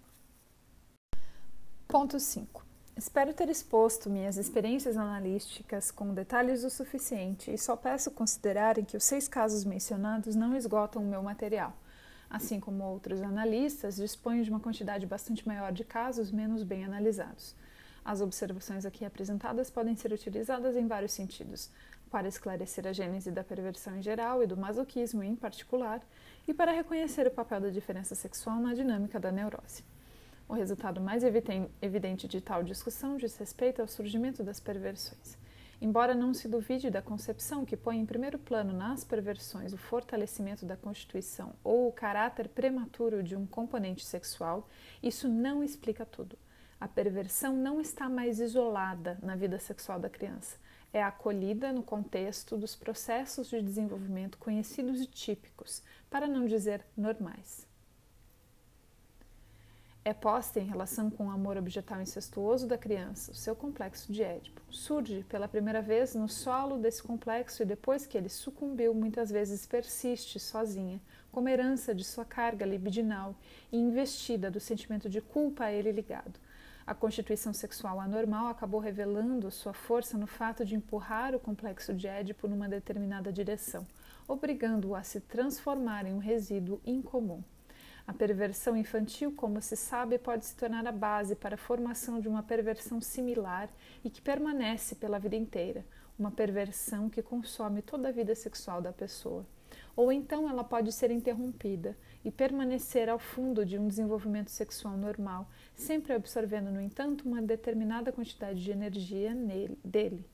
[1.86, 2.69] Ponto 5.
[3.00, 8.98] Espero ter exposto minhas experiências analísticas com detalhes o suficiente e só peço considerarem que
[8.98, 11.74] os seis casos mencionados não esgotam o meu material.
[12.30, 17.56] Assim como outros analistas, disponho de uma quantidade bastante maior de casos menos bem analisados.
[18.04, 21.70] As observações aqui apresentadas podem ser utilizadas em vários sentidos,
[22.12, 26.02] para esclarecer a gênese da perversão em geral e do masoquismo em particular,
[26.46, 29.86] e para reconhecer o papel da diferença sexual na dinâmica da neurose.
[30.50, 35.38] O resultado mais evidente de tal discussão diz respeito ao surgimento das perversões.
[35.80, 40.66] Embora não se duvide da concepção que põe em primeiro plano nas perversões o fortalecimento
[40.66, 44.68] da constituição ou o caráter prematuro de um componente sexual,
[45.04, 46.36] isso não explica tudo.
[46.82, 50.58] A perversão não está mais isolada na vida sexual da criança.
[50.92, 57.69] é acolhida no contexto dos processos de desenvolvimento conhecidos e típicos, para não dizer normais.
[60.06, 64.24] É posta em relação com o amor objetal incestuoso da criança, o seu complexo de
[64.24, 64.62] Édipo.
[64.70, 69.66] Surge pela primeira vez no solo desse complexo e depois que ele sucumbiu, muitas vezes
[69.66, 73.36] persiste sozinha, como herança de sua carga libidinal
[73.72, 76.40] e investida do sentimento de culpa a ele ligado
[76.90, 82.08] a constituição sexual anormal acabou revelando sua força no fato de empurrar o complexo de
[82.08, 83.86] Édipo numa determinada direção,
[84.28, 87.44] obrigando-o a se transformar em um resíduo incomum.
[88.10, 92.28] A perversão infantil, como se sabe, pode se tornar a base para a formação de
[92.28, 93.70] uma perversão similar
[94.04, 95.86] e que permanece pela vida inteira,
[96.18, 99.46] uma perversão que consome toda a vida sexual da pessoa.
[99.96, 101.96] Ou então ela pode ser interrompida
[102.26, 108.12] e permanecer ao fundo de um desenvolvimento sexual normal, sempre absorvendo, no entanto, uma determinada
[108.12, 110.26] quantidade de energia nele, dele.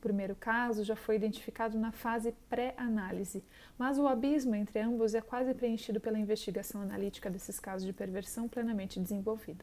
[0.00, 3.44] O primeiro caso já foi identificado na fase pré-análise,
[3.76, 8.48] mas o abismo entre ambos é quase preenchido pela investigação analítica desses casos de perversão
[8.48, 9.62] plenamente desenvolvida.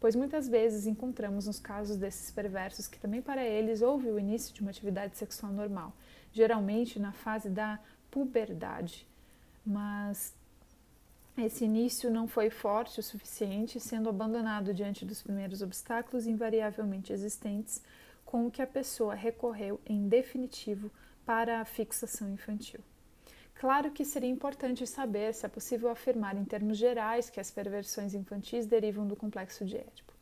[0.00, 4.52] Pois muitas vezes encontramos nos casos desses perversos que também para eles houve o início
[4.52, 5.92] de uma atividade sexual normal,
[6.32, 7.78] geralmente na fase da
[8.10, 9.06] puberdade,
[9.64, 10.34] mas
[11.36, 17.80] esse início não foi forte o suficiente, sendo abandonado diante dos primeiros obstáculos invariavelmente existentes,
[18.28, 20.90] com o que a pessoa recorreu em definitivo
[21.24, 22.80] para a fixação infantil.
[23.54, 28.12] Claro que seria importante saber se é possível afirmar em termos gerais que as perversões
[28.12, 30.12] infantis derivam do complexo de Édipo.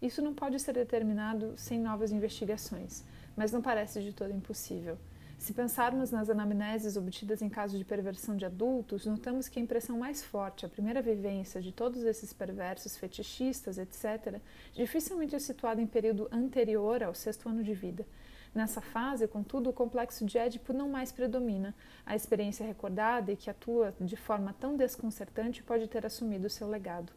[0.00, 3.02] Isso não pode ser determinado sem novas investigações,
[3.36, 4.96] mas não parece de todo impossível.
[5.38, 9.98] Se pensarmos nas anamneses obtidas em casos de perversão de adultos, notamos que a impressão
[9.98, 14.40] mais forte, a primeira vivência de todos esses perversos, fetichistas, etc.,
[14.74, 18.06] dificilmente é situada em período anterior ao sexto ano de vida.
[18.54, 21.74] Nessa fase, contudo, o complexo de Édipo não mais predomina.
[22.06, 27.12] A experiência recordada e que atua de forma tão desconcertante pode ter assumido seu legado.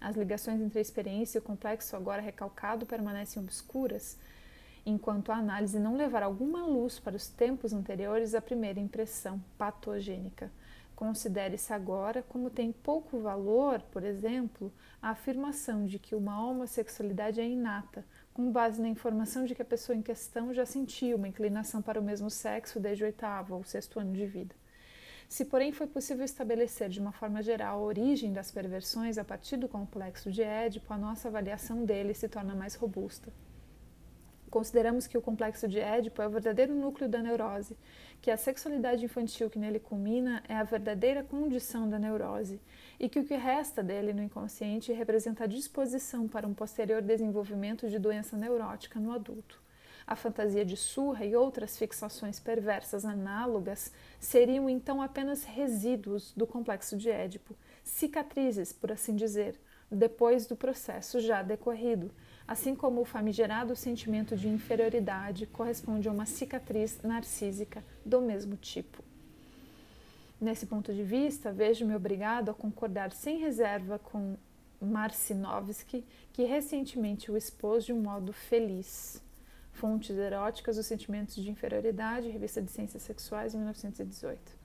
[0.00, 4.18] As ligações entre a experiência e o complexo agora recalcado permanecem obscuras,
[4.86, 10.50] enquanto a análise não levar alguma luz para os tempos anteriores à primeira impressão patogênica.
[10.94, 14.72] Considere-se agora como tem pouco valor, por exemplo,
[15.02, 19.64] a afirmação de que uma homossexualidade é inata, com base na informação de que a
[19.64, 23.64] pessoa em questão já sentia uma inclinação para o mesmo sexo desde o oitavo ou
[23.64, 24.54] sexto ano de vida.
[25.28, 29.56] Se, porém, foi possível estabelecer de uma forma geral a origem das perversões a partir
[29.56, 33.32] do complexo de Édipo, a nossa avaliação dele se torna mais robusta.
[34.54, 37.76] Consideramos que o complexo de Édipo é o verdadeiro núcleo da neurose,
[38.22, 42.60] que a sexualidade infantil que nele culmina é a verdadeira condição da neurose,
[43.00, 47.90] e que o que resta dele no inconsciente representa a disposição para um posterior desenvolvimento
[47.90, 49.60] de doença neurótica no adulto.
[50.06, 56.96] A fantasia de surra e outras fixações perversas análogas seriam então apenas resíduos do complexo
[56.96, 59.58] de Édipo, cicatrizes, por assim dizer,
[59.90, 62.12] depois do processo já decorrido,
[62.46, 69.02] assim como o famigerado sentimento de inferioridade corresponde a uma cicatriz narcísica do mesmo tipo.
[70.40, 74.36] Nesse ponto de vista, vejo-me obrigado a concordar sem reserva com
[74.80, 79.22] Marcinovski, que recentemente o expôs de um modo feliz.
[79.72, 84.63] Fontes eróticas dos sentimentos de inferioridade, Revista de Ciências Sexuais, 1918.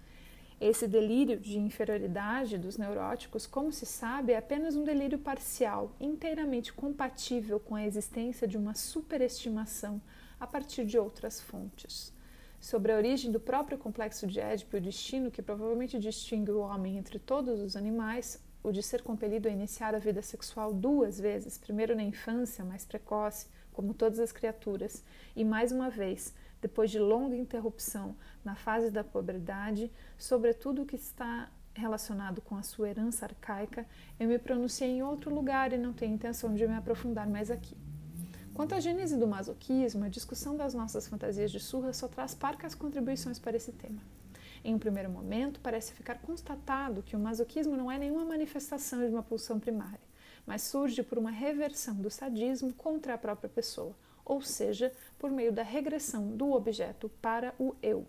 [0.60, 6.74] Esse delírio de inferioridade dos neuróticos, como se sabe, é apenas um delírio parcial, inteiramente
[6.74, 10.02] compatível com a existência de uma superestimação
[10.38, 12.14] a partir de outras fontes.
[12.60, 16.60] Sobre a origem do próprio complexo de Édipo e o destino que provavelmente distingue o
[16.60, 21.18] homem entre todos os animais, o de ser compelido a iniciar a vida sexual duas
[21.18, 26.92] vezes, primeiro na infância, mais precoce, como todas as criaturas, e mais uma vez, depois
[26.92, 32.64] de longa interrupção na fase da pobredade, sobre tudo o que está relacionado com a
[32.64, 33.86] sua herança arcaica,
[34.20, 37.76] eu me pronunciei em outro lugar e não tenho intenção de me aprofundar mais aqui.
[38.54, 42.76] Quanto à gênese do masoquismo, a discussão das nossas fantasias de surra só traz parcas
[42.76, 44.02] contribuições para esse tema.
[44.64, 49.14] Em um primeiro momento, parece ficar constatado que o masoquismo não é nenhuma manifestação de
[49.14, 50.02] uma pulsão primária,
[50.46, 53.96] mas surge por uma reversão do sadismo contra a própria pessoa,
[54.30, 58.08] ou seja, por meio da regressão do objeto para o eu.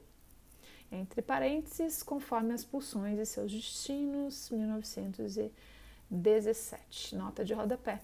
[0.93, 7.17] Entre parênteses, conforme as pulsões e seus destinos, 1917.
[7.17, 8.03] Nota de rodapé.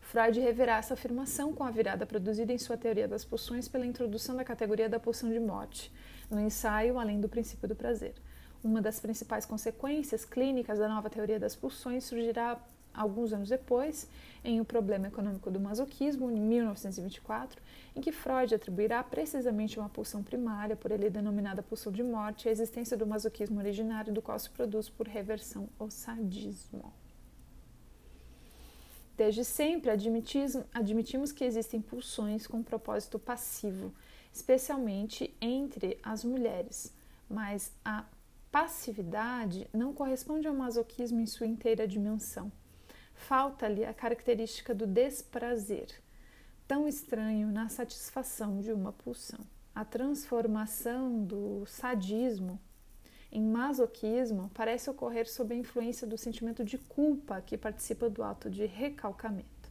[0.00, 4.36] Freud reverá essa afirmação com a virada produzida em sua teoria das pulsões pela introdução
[4.36, 5.92] da categoria da pulsão de morte,
[6.30, 8.14] no ensaio Além do Princípio do Prazer.
[8.62, 12.56] Uma das principais consequências clínicas da nova teoria das pulsões surgirá
[12.96, 14.08] alguns anos depois,
[14.42, 17.60] em O Problema Econômico do Masoquismo, em 1924,
[17.94, 22.52] em que Freud atribuirá precisamente uma pulsão primária, por ele denominada pulsão de morte, a
[22.52, 26.92] existência do masoquismo originário, do qual se produz por reversão o sadismo.
[29.16, 33.94] Desde sempre admitimos que existem pulsões com propósito passivo,
[34.32, 36.94] especialmente entre as mulheres,
[37.28, 38.04] mas a
[38.52, 42.52] passividade não corresponde ao masoquismo em sua inteira dimensão.
[43.16, 45.88] Falta-lhe a característica do desprazer,
[46.68, 49.40] tão estranho na satisfação de uma pulsão.
[49.74, 52.60] A transformação do sadismo
[53.32, 58.48] em masoquismo parece ocorrer sob a influência do sentimento de culpa que participa do ato
[58.48, 59.70] de recalcamento.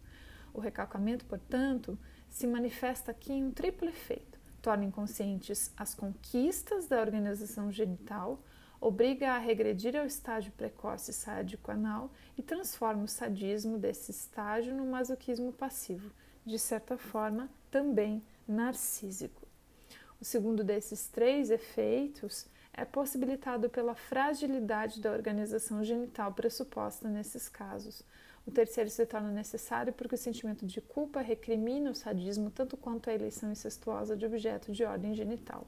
[0.54, 1.98] O recalcamento, portanto,
[2.30, 8.44] se manifesta aqui em um triplo efeito: torna inconscientes as conquistas da organização genital,
[8.86, 14.86] obriga a regredir ao estágio precoce sádico anal e transforma o sadismo desse estágio no
[14.86, 16.12] masoquismo passivo,
[16.46, 19.42] de certa forma também narcísico.
[20.22, 28.04] O segundo desses três efeitos é possibilitado pela fragilidade da organização genital pressuposta nesses casos.
[28.46, 33.10] O terceiro se torna necessário porque o sentimento de culpa recrimina o sadismo tanto quanto
[33.10, 35.66] a eleição incestuosa de objeto de ordem genital.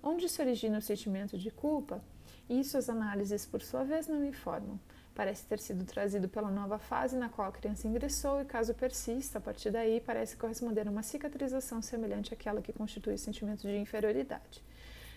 [0.00, 2.00] Onde se origina o sentimento de culpa?
[2.48, 4.78] Isso as análises, por sua vez, não informam.
[5.14, 9.38] Parece ter sido trazido pela nova fase na qual a criança ingressou e, caso persista,
[9.38, 13.76] a partir daí parece corresponder a uma cicatrização semelhante àquela que constitui o sentimento de
[13.76, 14.62] inferioridade.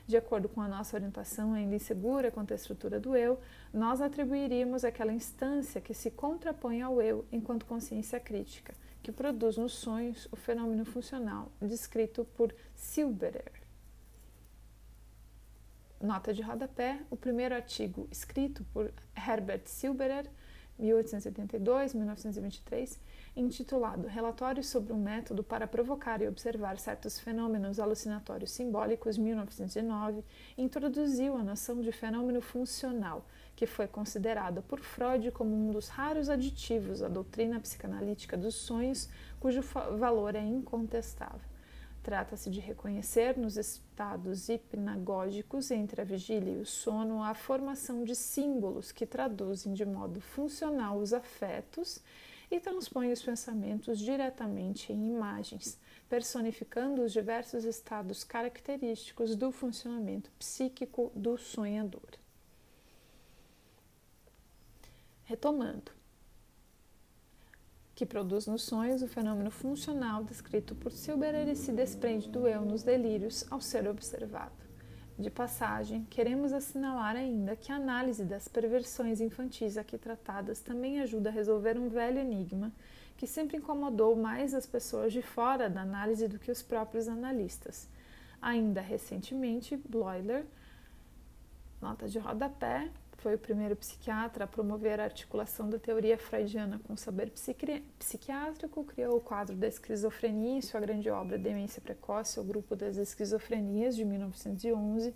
[0.07, 3.39] De acordo com a nossa orientação ainda insegura quanto à estrutura do eu,
[3.71, 8.73] nós atribuiríamos aquela instância que se contrapõe ao eu enquanto consciência crítica,
[9.03, 13.58] que produz nos sonhos o fenômeno funcional descrito por Silberer.
[16.01, 20.31] Nota de rodapé: o primeiro artigo escrito por Herbert Silberer,
[20.79, 22.97] 1882-1923,
[23.35, 30.23] intitulado Relatório sobre um método para provocar e observar certos fenômenos alucinatórios simbólicos, 1909,
[30.57, 36.29] introduziu a noção de fenômeno funcional, que foi considerada por Freud como um dos raros
[36.29, 39.61] aditivos à doutrina psicanalítica dos sonhos, cujo
[39.97, 41.48] valor é incontestável.
[42.09, 48.15] Trata-se de reconhecer nos estados hipnagógicos entre a vigília e o sono a formação de
[48.15, 52.01] símbolos que traduzem de modo funcional os afetos
[52.49, 55.79] e transpõem os pensamentos diretamente em imagens,
[56.09, 62.09] personificando os diversos estados característicos do funcionamento psíquico do sonhador.
[65.25, 65.91] Retomando,
[67.99, 72.61] que produz nos sonhos o fenômeno funcional descrito por Silberer e se desprende do eu
[72.61, 74.55] nos delírios ao ser observado.
[75.17, 81.27] De passagem, queremos assinalar ainda que a análise das perversões infantis aqui tratadas também ajuda
[81.27, 82.71] a resolver um velho enigma
[83.17, 87.85] que sempre incomodou mais as pessoas de fora da análise do que os próprios analistas.
[88.41, 90.45] Ainda recentemente, Bloiler,
[91.81, 92.89] nota de rodapé,
[93.19, 97.31] foi o primeiro psiquiatra a promover a articulação da teoria freudiana com o saber
[97.97, 102.95] psiquiátrico, criou o quadro da esquizofrenia em sua grande obra Demência Precoce, o grupo das
[102.95, 105.13] esquizofrenias, de 1911,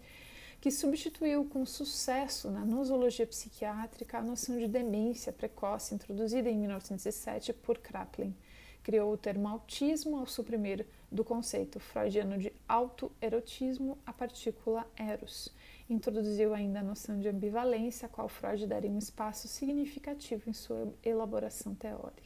[0.60, 7.54] que substituiu com sucesso na nosologia psiquiátrica a noção de demência precoce, introduzida em 1907
[7.54, 8.36] por Kraepelin.
[8.82, 15.54] Criou o termo autismo ao suprimir do conceito freudiano de autoerotismo a partícula eros
[15.90, 20.94] Introduziu ainda a noção de ambivalência, a qual Freud daria um espaço significativo em sua
[21.04, 22.24] elaboração teórica.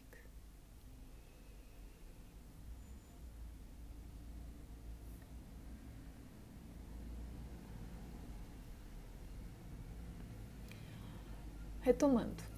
[11.81, 12.56] Retomando.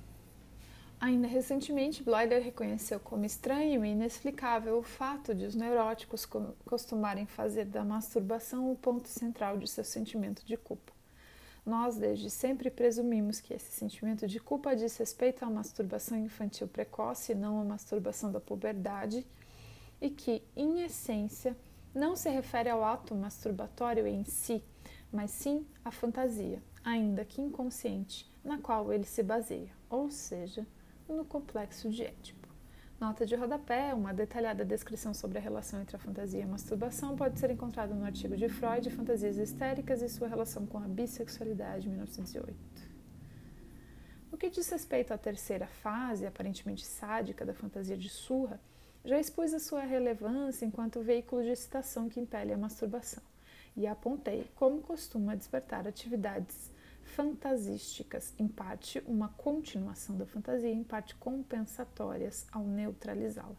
[1.02, 6.28] Ainda recentemente, Bloider reconheceu como estranho e inexplicável o fato de os neuróticos
[6.66, 10.92] costumarem fazer da masturbação o ponto central de seu sentimento de culpa.
[11.66, 17.32] Nós, desde sempre, presumimos que esse sentimento de culpa diz respeito à masturbação infantil precoce
[17.32, 19.26] e não à masturbação da puberdade,
[20.02, 21.56] e que, em essência,
[21.96, 24.62] não se refere ao ato masturbatório em si,
[25.14, 30.68] mas sim à fantasia, ainda que inconsciente, na qual ele se baseia, ou seja,
[31.14, 32.48] no complexo de Édipo.
[33.00, 37.16] Nota de rodapé, uma detalhada descrição sobre a relação entre a fantasia e a masturbação
[37.16, 41.88] pode ser encontrada no artigo de Freud, Fantasias Histéricas e sua relação com a bissexualidade,
[41.88, 42.58] 1908.
[44.32, 48.60] No que diz respeito à terceira fase, aparentemente sádica, da fantasia de surra,
[49.04, 53.24] já expus a sua relevância enquanto veículo de excitação que impele a masturbação,
[53.78, 56.70] e apontei como costuma despertar atividades
[57.10, 63.58] fantasísticas, em parte uma continuação da fantasia, em parte compensatórias ao neutralizá-la.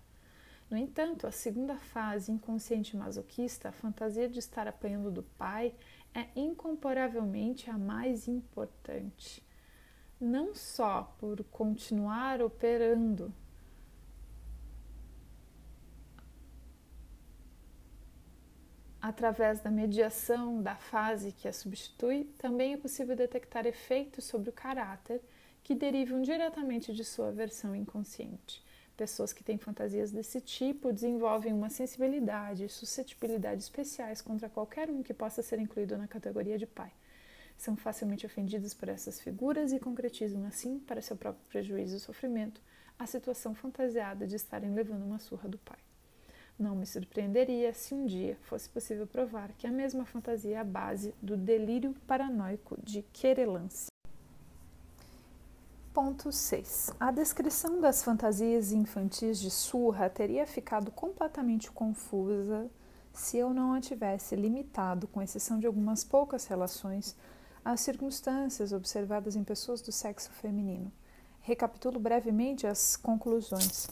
[0.71, 5.75] No entanto, a segunda fase inconsciente masoquista, a fantasia de estar apanhando do pai,
[6.15, 9.43] é incomparavelmente a mais importante.
[10.21, 13.35] Não só por continuar operando
[19.03, 24.53] Através da mediação da fase que a substitui, também é possível detectar efeitos sobre o
[24.53, 25.23] caráter
[25.63, 28.63] que derivam diretamente de sua versão inconsciente.
[28.99, 35.03] Pessoas que têm fantasias desse tipo desenvolvem uma sensibilidade e suscetibilidade especiais contra qualquer um
[35.03, 36.93] que possa ser incluído na categoria de pai.
[37.57, 42.61] São facilmente ofendidos por essas figuras e concretizam assim, para seu próprio prejuízo e sofrimento,
[42.99, 45.79] a situação fantasiada de estarem levando uma surra do pai.
[46.61, 50.65] Não me surpreenderia se um dia fosse possível provar que a mesma fantasia é a
[50.65, 53.87] base do delírio paranoico de Querelance.
[55.95, 56.93] Ponto 6.
[57.01, 62.69] A descrição das fantasias infantis de Surra teria ficado completamente confusa
[63.11, 67.17] se eu não a tivesse limitado, com exceção de algumas poucas relações,
[67.65, 70.93] às circunstâncias observadas em pessoas do sexo feminino.
[71.41, 73.89] Recapitulo brevemente as conclusões.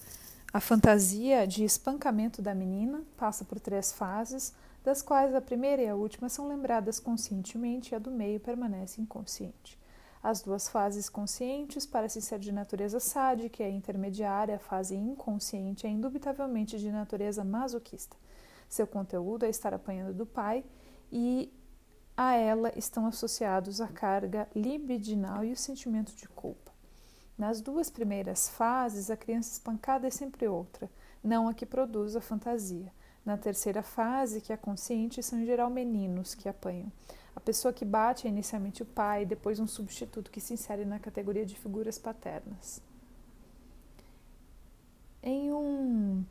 [0.50, 5.88] A fantasia de espancamento da menina passa por três fases, das quais a primeira e
[5.88, 9.78] a última são lembradas conscientemente e a do meio permanece inconsciente.
[10.22, 15.86] As duas fases conscientes parecem ser de natureza sádica e a intermediária, a fase inconsciente,
[15.86, 18.16] é indubitavelmente de natureza masoquista.
[18.70, 20.64] Seu conteúdo é estar apanhando do pai
[21.12, 21.52] e
[22.16, 26.67] a ela estão associados a carga libidinal e o sentimento de culpa.
[27.38, 30.90] Nas duas primeiras fases, a criança espancada é sempre outra,
[31.22, 32.92] não a que produz a fantasia.
[33.24, 36.90] Na terceira fase, que é consciente, são em geral meninos que apanham.
[37.36, 40.98] A pessoa que bate é inicialmente o pai, depois um substituto que se insere na
[40.98, 42.82] categoria de figuras paternas.
[45.22, 46.24] Em um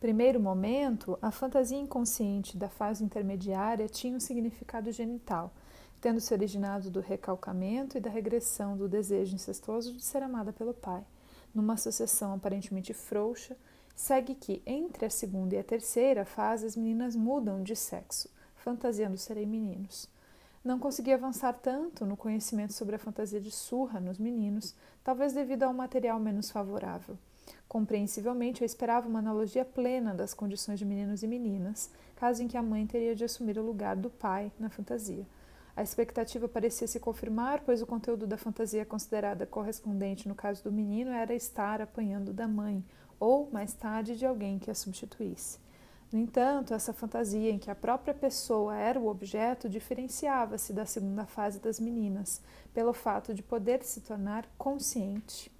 [0.00, 5.52] primeiro momento, a fantasia inconsciente da fase intermediária tinha um significado genital
[6.00, 10.74] tendo se originado do recalcamento e da regressão do desejo incestuoso de ser amada pelo
[10.74, 11.04] pai.
[11.54, 13.56] Numa associação aparentemente frouxa,
[13.94, 19.16] segue que, entre a segunda e a terceira fase, as meninas mudam de sexo, fantasiando
[19.16, 20.08] serem meninos.
[20.62, 24.74] Não consegui avançar tanto no conhecimento sobre a fantasia de surra nos meninos,
[25.04, 27.16] talvez devido a um material menos favorável.
[27.68, 32.56] Compreensivelmente, eu esperava uma analogia plena das condições de meninos e meninas, caso em que
[32.56, 35.24] a mãe teria de assumir o lugar do pai na fantasia.
[35.76, 40.72] A expectativa parecia se confirmar, pois o conteúdo da fantasia considerada correspondente no caso do
[40.72, 42.82] menino era estar apanhando da mãe,
[43.20, 45.58] ou, mais tarde, de alguém que a substituísse.
[46.10, 51.26] No entanto, essa fantasia em que a própria pessoa era o objeto diferenciava-se da segunda
[51.26, 52.40] fase das meninas,
[52.72, 55.52] pelo fato de poder se tornar consciente.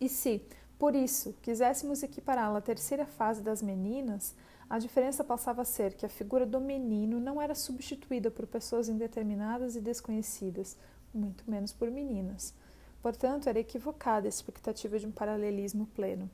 [0.00, 0.40] E se,
[0.78, 4.34] por isso, quiséssemos equipará-la à terceira fase das meninas,
[4.70, 8.88] a diferença passava a ser que a figura do menino não era substituída por pessoas
[8.88, 10.76] indeterminadas e desconhecidas,
[11.12, 12.54] muito menos por meninas.
[13.02, 16.30] Portanto, era equivocada a expectativa de um paralelismo pleno.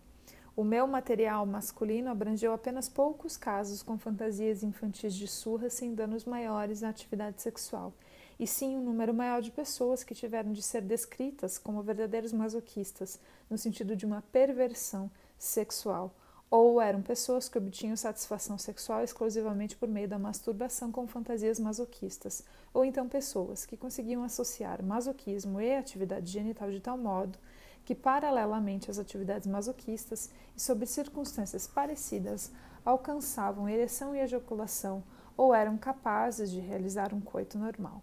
[0.55, 6.26] O meu material masculino abrangeu apenas poucos casos com fantasias infantis de surra sem danos
[6.26, 7.95] maiores à atividade sexual,
[8.39, 13.18] e sim um número maior de pessoas que tiveram de ser descritas como verdadeiros masoquistas,
[13.49, 16.14] no sentido de uma perversão sexual
[16.51, 22.44] ou eram pessoas que obtinham satisfação sexual exclusivamente por meio da masturbação com fantasias masoquistas,
[22.72, 27.38] ou então pessoas que conseguiam associar masoquismo e atividade genital de tal modo
[27.84, 32.51] que, paralelamente às atividades masoquistas e sob circunstâncias parecidas,
[32.84, 35.03] alcançavam ereção e ejaculação
[35.36, 38.03] ou eram capazes de realizar um coito normal.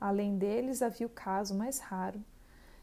[0.00, 2.22] Além deles, havia o caso mais raro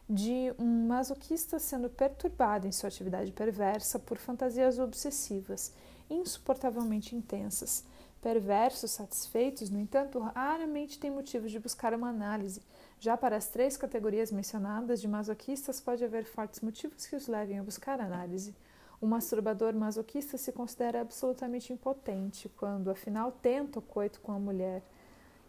[0.08, 5.74] de um masoquista sendo perturbado em sua atividade perversa por fantasias obsessivas,
[6.10, 7.84] insuportavelmente intensas.
[8.22, 12.62] Perversos satisfeitos, no entanto, raramente têm motivos de buscar uma análise.
[13.00, 17.60] Já para as três categorias mencionadas de masoquistas, pode haver fortes motivos que os levem
[17.60, 18.56] a buscar análise.
[19.02, 24.82] O masturbador masoquista se considera absolutamente impotente quando, afinal, tenta o coito com a mulher,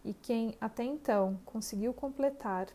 [0.03, 2.67] e quem até então conseguiu completar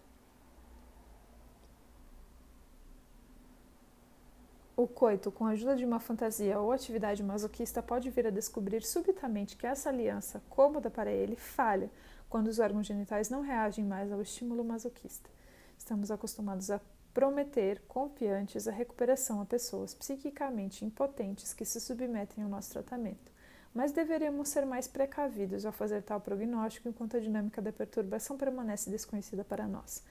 [4.75, 8.83] O coito, com a ajuda de uma fantasia ou atividade masoquista, pode vir a descobrir
[8.83, 11.91] subitamente que essa aliança, cômoda para ele, falha
[12.29, 15.29] quando os órgãos genitais não reagem mais ao estímulo masoquista.
[15.77, 16.81] Estamos acostumados a
[17.13, 23.31] prometer, confiantes, a recuperação a pessoas psiquicamente impotentes que se submetem ao nosso tratamento.
[23.75, 28.91] mas deveremos ser mais precavidos ao fazer tal prognóstico enquanto a dinâmica da perturbação permanece
[28.91, 30.03] desconhecida para nós.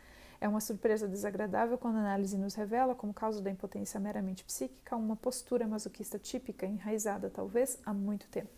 [0.42, 4.96] É uma surpresa desagradável quando a análise nos revela, como causa da impotência meramente psíquica,
[4.96, 8.50] uma postura masoquista típica, enraizada talvez há muito tempo.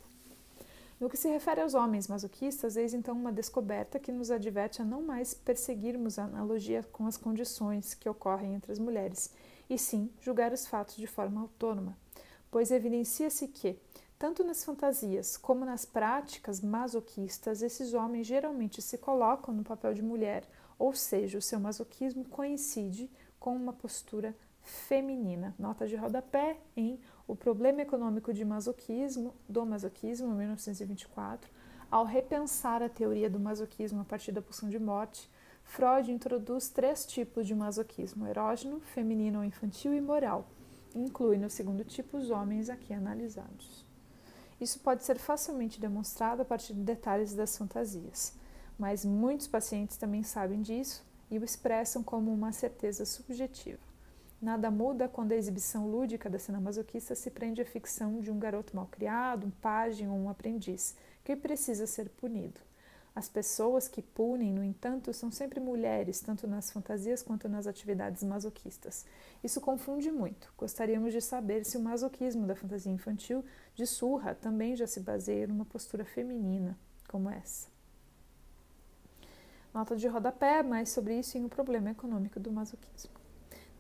[0.98, 4.86] No que se refere aos homens masoquistas, eis então uma descoberta que nos adverte a
[4.86, 9.34] não mais perseguirmos a analogia com as condições que ocorrem entre as mulheres,
[9.70, 11.98] e sim julgar os fatos de forma autônoma,
[12.50, 13.78] pois evidencia-se que,
[14.18, 20.02] tanto nas fantasias como nas práticas masoquistas, esses homens geralmente se colocam no papel de
[20.02, 20.48] mulher,
[20.84, 23.10] ou seja, o seu masoquismo coincide
[23.40, 25.56] com uma postura feminina.
[25.58, 31.50] Nota de rodapé em O Problema Econômico de Masoquismo, do Masoquismo, 1924.
[31.90, 35.32] Ao repensar a teoria do masoquismo a partir da pulsão de morte,
[35.64, 40.50] Freud introduz três tipos de masoquismo: erógeno, feminino ou infantil e moral.
[40.94, 43.86] Inclui no segundo tipo os homens aqui analisados.
[44.60, 48.34] Isso pode ser facilmente demonstrado a partir de detalhes das fantasias,
[48.78, 53.80] mas muitos pacientes também sabem disso e o expressam como uma certeza subjetiva.
[54.42, 58.38] Nada muda quando a exibição lúdica da cena masoquista se prende à ficção de um
[58.38, 62.60] garoto mal criado, um pajem ou um aprendiz, que precisa ser punido.
[63.16, 68.24] As pessoas que punem, no entanto, são sempre mulheres, tanto nas fantasias quanto nas atividades
[68.24, 69.06] masoquistas.
[69.44, 70.52] Isso confunde muito.
[70.58, 73.46] Gostaríamos de saber se o masoquismo da fantasia infantil
[73.76, 77.73] de surra também já se baseia numa postura feminina, como essa.
[79.74, 83.12] Nota de rodapé, mais sobre isso em O Problema Econômico do Masoquismo.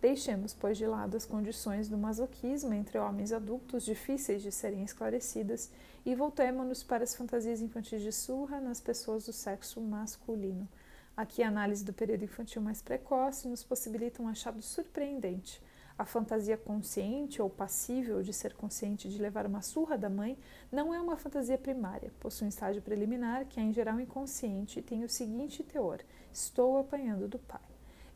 [0.02, 5.72] Deixemos, pois, de lado as condições do masoquismo entre homens adultos difíceis de serem esclarecidas
[6.06, 10.68] e voltemos-nos para as fantasias infantis de surra nas pessoas do sexo masculino.
[11.16, 15.62] Aqui a análise do período infantil mais precoce nos possibilita um achado surpreendente.
[15.98, 20.38] A fantasia consciente ou passível de ser consciente de levar uma surra da mãe
[20.72, 24.82] não é uma fantasia primária, possui um estágio preliminar que é em geral inconsciente e
[24.82, 26.00] tem o seguinte teor:
[26.32, 27.62] estou apanhando do pai.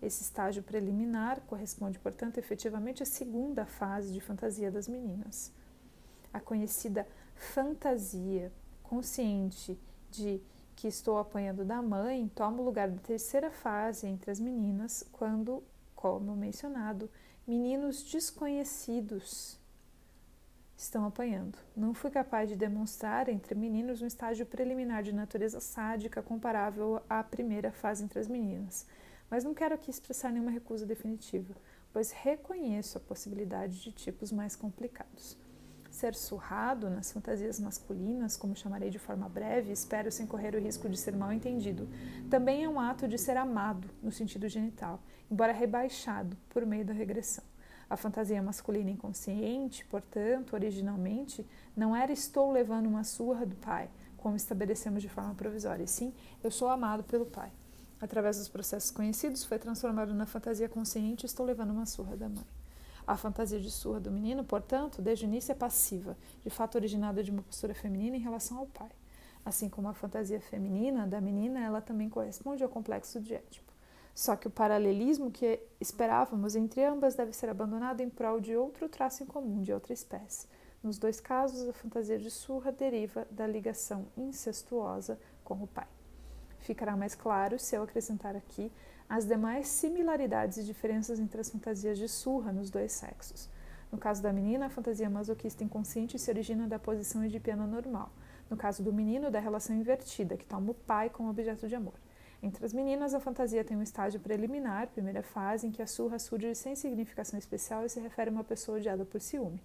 [0.01, 5.51] Esse estágio preliminar corresponde, portanto, efetivamente à segunda fase de fantasia das meninas.
[6.33, 8.51] A conhecida fantasia
[8.83, 9.79] consciente
[10.11, 10.41] de
[10.75, 15.63] que estou apanhando da mãe toma o lugar da terceira fase entre as meninas, quando,
[15.95, 17.09] como mencionado,
[17.47, 19.57] meninos desconhecidos
[20.75, 21.57] estão apanhando.
[21.75, 27.23] Não fui capaz de demonstrar entre meninos um estágio preliminar de natureza sádica comparável à
[27.23, 28.85] primeira fase entre as meninas
[29.29, 31.53] mas não quero aqui expressar nenhuma recusa definitiva,
[31.91, 35.37] pois reconheço a possibilidade de tipos mais complicados.
[35.97, 40.87] Ser surrado nas fantasias masculinas, como chamarei de forma breve, espero sem correr o risco
[40.87, 41.89] de ser mal entendido,
[42.29, 46.93] também é um ato de ser amado no sentido genital, embora rebaixado por meio da
[46.93, 47.43] regressão.
[47.89, 51.43] A fantasia masculina inconsciente, portanto, originalmente,
[51.75, 56.13] não era estou levando uma surra do pai, como estabelecemos de forma provisória, e sim
[56.43, 57.51] eu sou amado pelo pai
[57.99, 62.56] através dos processos conhecidos, foi transformado na fantasia consciente estou levando uma surra da mãe.
[63.07, 67.23] A fantasia de surra do menino, portanto, desde o início é passiva, de fato originada
[67.23, 68.91] de uma postura feminina em relação ao pai.
[69.45, 73.71] Assim como a fantasia feminina da menina, ela também corresponde ao complexo de Édipo.
[74.13, 78.89] Só que o paralelismo que esperávamos entre ambas deve ser abandonado em prol de outro
[78.89, 80.47] traço em comum, de outra espécie.
[80.83, 85.87] Nos dois casos, a fantasia de surra deriva da ligação incestuosa com o pai.
[86.59, 88.69] Ficará mais claro se eu acrescentar aqui
[89.09, 93.49] as demais similaridades e diferenças entre as fantasias de surra nos dois sexos.
[93.91, 98.11] No caso da menina, a fantasia masoquista inconsciente se origina da posição edipiana normal.
[98.49, 101.93] No caso do menino, da relação invertida, que toma o pai como objeto de amor.
[102.43, 106.19] Entre as meninas, a fantasia tem um estágio preliminar, primeira fase, em que a surra
[106.19, 109.61] surge sem significação especial e se refere a uma pessoa odiada por ciúme.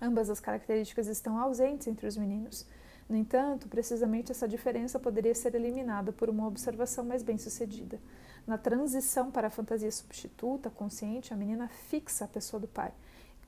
[0.00, 2.66] Ambas as características estão ausentes entre os meninos.
[3.08, 8.00] No entanto, precisamente essa diferença poderia ser eliminada por uma observação mais bem-sucedida.
[8.46, 12.92] Na transição para a fantasia substituta, consciente, a menina fixa a pessoa do pai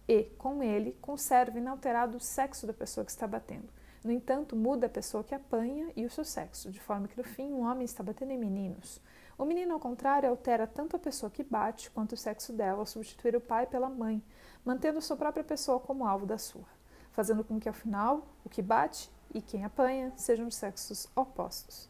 [0.08, 3.68] e, com ele, conserva inalterado o sexo da pessoa que está batendo.
[4.02, 7.24] No entanto, muda a pessoa que apanha e o seu sexo, de forma que no
[7.24, 9.00] fim um homem está batendo em meninos.
[9.36, 12.86] O menino, ao contrário, altera tanto a pessoa que bate quanto o sexo dela ao
[12.86, 14.22] substituir o pai pela mãe,
[14.64, 16.72] mantendo sua própria pessoa como alvo da surra,
[17.12, 21.86] fazendo com que, ao final, o que bate e quem apanha sejam de sexos opostos.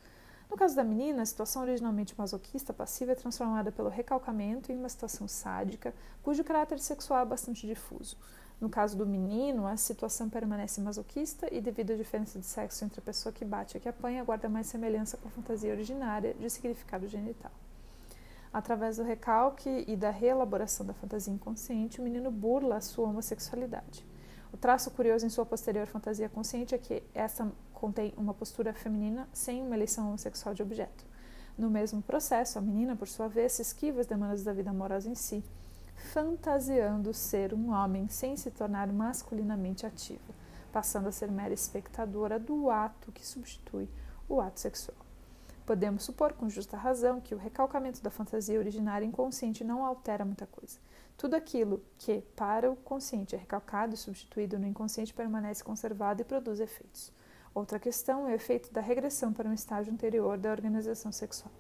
[0.51, 4.88] No caso da menina, a situação originalmente masoquista passiva é transformada pelo recalcamento em uma
[4.88, 8.16] situação sádica, cujo caráter sexual é bastante difuso.
[8.61, 13.01] No caso do menino, a situação permanece masoquista e, devido à diferença de sexo entre
[13.01, 16.32] a pessoa que bate e a que apanha, guarda mais semelhança com a fantasia originária
[16.32, 17.53] de significado genital.
[18.51, 24.07] Através do recalque e da reelaboração da fantasia inconsciente, o menino burla a sua homossexualidade.
[24.57, 29.28] O traço curioso em sua posterior fantasia consciente é que essa contém uma postura feminina
[29.30, 31.04] sem uma eleição homossexual de objeto.
[31.59, 35.11] No mesmo processo, a menina, por sua vez, se esquiva as demandas da vida amorosa
[35.11, 35.44] em si,
[36.14, 40.34] fantasiando ser um homem sem se tornar masculinamente ativa,
[40.72, 43.86] passando a ser mera espectadora do ato que substitui
[44.26, 45.05] o ato sexual.
[45.66, 50.46] Podemos supor com justa razão que o recalcamento da fantasia originária inconsciente não altera muita
[50.46, 50.78] coisa.
[51.16, 56.24] Tudo aquilo que, para o consciente, é recalcado e substituído no inconsciente permanece conservado e
[56.24, 57.12] produz efeitos.
[57.52, 61.50] Outra questão é o efeito da regressão para um estágio anterior da organização sexual.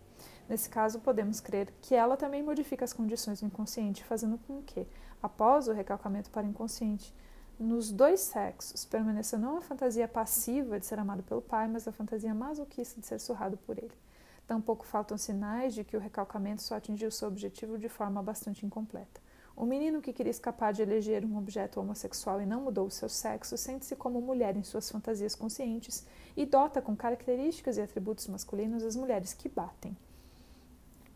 [0.48, 4.86] Nesse caso, podemos crer que ela também modifica as condições do inconsciente, fazendo com que,
[5.20, 7.12] após o recalcamento para o inconsciente,
[7.58, 11.92] nos dois sexos permaneça não a fantasia passiva de ser amado pelo pai, mas a
[11.92, 13.94] fantasia masoquista de ser surrado por ele.
[14.46, 19.20] Tampouco faltam sinais de que o recalcamento só atingiu seu objetivo de forma bastante incompleta.
[19.56, 23.08] O menino que queria escapar de eleger um objeto homossexual e não mudou o seu
[23.08, 28.84] sexo sente-se como mulher em suas fantasias conscientes e dota com características e atributos masculinos
[28.84, 29.96] as mulheres que batem.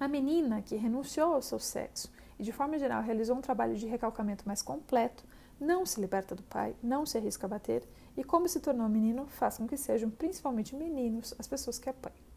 [0.00, 3.86] A menina que renunciou ao seu sexo e, de forma geral, realizou um trabalho de
[3.86, 5.22] recalcamento mais completo,
[5.60, 7.86] não se liberta do pai, não se arrisca a bater
[8.16, 12.30] e, como se tornou menino, faz com que sejam principalmente meninos as pessoas que apanham.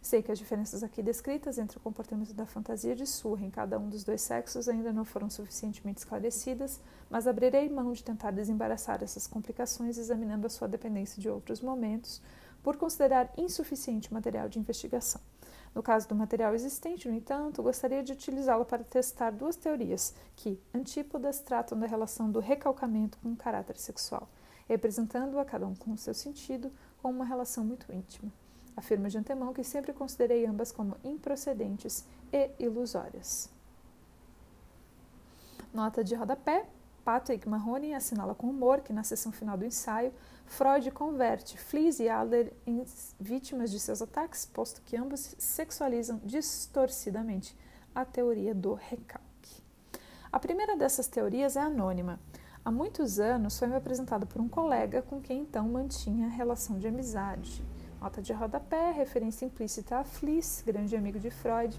[0.00, 3.78] Sei que as diferenças aqui descritas entre o comportamento da fantasia de surra em cada
[3.78, 9.02] um dos dois sexos ainda não foram suficientemente esclarecidas, mas abrirei mão de tentar desembaraçar
[9.02, 12.22] essas complicações examinando a sua dependência de outros momentos,
[12.62, 15.20] por considerar insuficiente material de investigação.
[15.78, 20.60] No caso do material existente, no entanto, gostaria de utilizá-lo para testar duas teorias que,
[20.74, 24.28] antípodas, tratam da relação do recalcamento com o caráter sexual,
[24.68, 28.32] representando-a cada um com o seu sentido, como uma relação muito íntima.
[28.76, 33.48] Afirmo de antemão que sempre considerei ambas como improcedentes e ilusórias.
[35.72, 36.66] Nota de rodapé.
[37.04, 40.12] Patrick Mahoney assinala com humor que, na sessão final do ensaio,
[40.48, 42.82] Freud converte Flies e Adler em
[43.20, 47.54] vítimas de seus ataques, posto que ambos sexualizam distorcidamente
[47.94, 49.62] a teoria do recalque.
[50.32, 52.18] A primeira dessas teorias é anônima.
[52.64, 56.88] Há muitos anos foi me apresentada por um colega com quem então mantinha relação de
[56.88, 57.62] amizade.
[58.00, 61.78] Nota de rodapé, referência implícita a Fliss, grande amigo de Freud,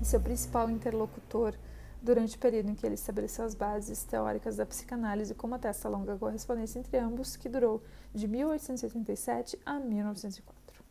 [0.00, 1.54] e seu principal interlocutor
[2.02, 5.90] durante o período em que ele estabeleceu as bases teóricas da psicanálise, como atesta a
[5.90, 7.82] longa correspondência entre ambos, que durou
[8.12, 10.84] de 1887 a 1904.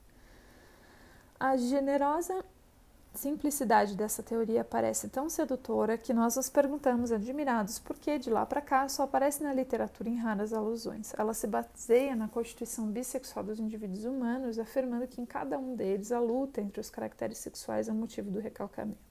[1.40, 2.44] A generosa
[3.14, 8.46] simplicidade dessa teoria parece tão sedutora que nós nos perguntamos admirados por que de lá
[8.46, 11.14] para cá só aparece na literatura em raras alusões.
[11.18, 16.12] Ela se baseia na constituição bissexual dos indivíduos humanos, afirmando que em cada um deles
[16.12, 19.11] a luta entre os caracteres sexuais é o motivo do recalcamento.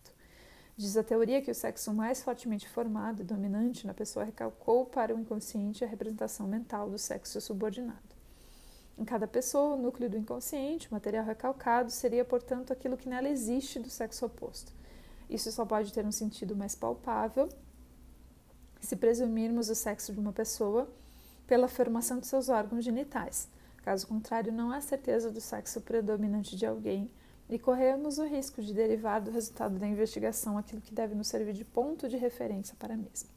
[0.81, 5.15] Diz a teoria que o sexo mais fortemente formado e dominante na pessoa recalcou para
[5.15, 8.17] o inconsciente a representação mental do sexo subordinado.
[8.97, 13.29] Em cada pessoa, o núcleo do inconsciente, o material recalcado, seria, portanto, aquilo que nela
[13.29, 14.73] existe do sexo oposto.
[15.29, 17.51] Isso só pode ter um sentido mais palpável
[18.81, 20.91] se presumirmos o sexo de uma pessoa
[21.47, 23.51] pela formação de seus órgãos genitais.
[23.83, 27.11] Caso contrário, não há certeza do sexo predominante de alguém
[27.51, 31.53] e corremos o risco de derivar do resultado da investigação aquilo que deve nos servir
[31.53, 33.29] de ponto de referência para a mesma.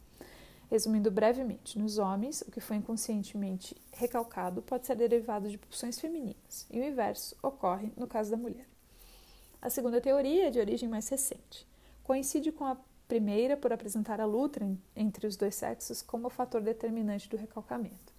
[0.69, 6.67] Resumindo brevemente, nos homens, o que foi inconscientemente recalcado pode ser derivado de pulsões femininas,
[6.69, 8.67] e o inverso ocorre no caso da mulher.
[9.59, 11.67] A segunda teoria é de origem mais recente.
[12.03, 14.59] Coincide com a primeira por apresentar a luta
[14.95, 18.12] entre os dois sexos como fator determinante do recalcamento.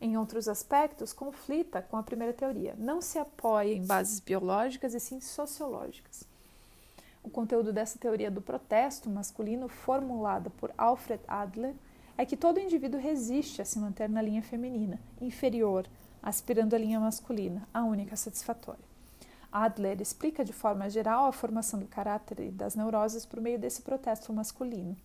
[0.00, 2.74] Em outros aspectos, conflita com a primeira teoria.
[2.78, 6.24] Não se apoia em bases biológicas e sim sociológicas.
[7.22, 11.74] O conteúdo dessa teoria do protesto masculino, formulada por Alfred Adler,
[12.16, 15.86] é que todo indivíduo resiste a se manter na linha feminina, inferior,
[16.22, 18.84] aspirando à linha masculina, a única satisfatória.
[19.52, 23.82] Adler explica de forma geral a formação do caráter e das neuroses por meio desse
[23.82, 24.96] protesto masculino.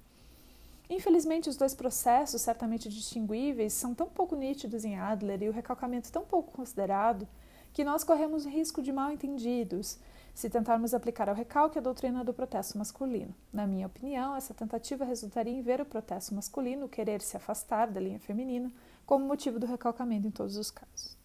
[0.89, 6.11] Infelizmente, os dois processos, certamente distinguíveis, são tão pouco nítidos em Adler e o recalcamento
[6.11, 7.27] tão pouco considerado
[7.73, 9.99] que nós corremos risco de mal entendidos
[10.33, 13.33] se tentarmos aplicar ao recalque a doutrina do protesto masculino.
[13.51, 17.99] Na minha opinião, essa tentativa resultaria em ver o protesto masculino querer se afastar da
[17.99, 18.71] linha feminina
[19.05, 21.17] como motivo do recalcamento em todos os casos.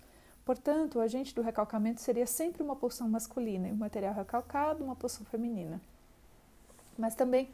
[0.45, 4.97] Portanto, o agente do recalcamento seria sempre uma pulsão masculina e o material recalcado uma
[4.97, 5.81] pulsão feminina.
[6.97, 7.49] Mas também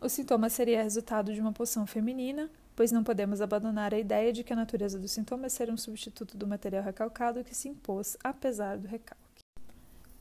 [0.00, 4.44] o sintoma seria resultado de uma pulsão feminina, pois não podemos abandonar a ideia de
[4.44, 8.16] que a natureza do sintoma é ser um substituto do material recalcado que se impôs
[8.22, 9.24] apesar do recalque.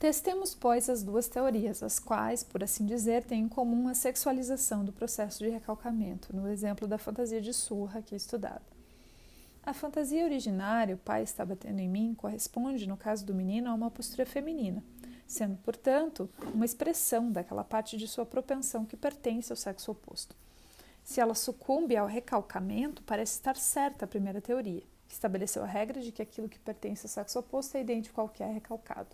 [0.04, 4.84] Testemos, pois, as duas teorias, as quais, por assim dizer, têm em comum a sexualização
[4.84, 8.62] do processo de recalcamento, no exemplo da fantasia de surra aqui estudada.
[9.66, 13.74] A fantasia originária, o pai está batendo em mim, corresponde, no caso do menino, a
[13.74, 14.84] uma postura feminina,
[15.28, 20.36] sendo, portanto, uma expressão daquela parte de sua propensão que pertence ao sexo oposto.
[21.04, 26.02] Se ela sucumbe ao recalcamento, parece estar certa a primeira teoria, que estabeleceu a regra
[26.02, 29.10] de que aquilo que pertence ao sexo oposto é idêntico ao que é recalcado.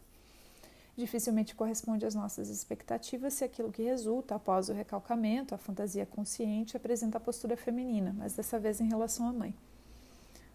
[0.96, 6.76] Dificilmente corresponde às nossas expectativas se aquilo que resulta após o recalcamento, a fantasia consciente,
[6.76, 9.56] apresenta a postura feminina, mas dessa vez em relação à mãe.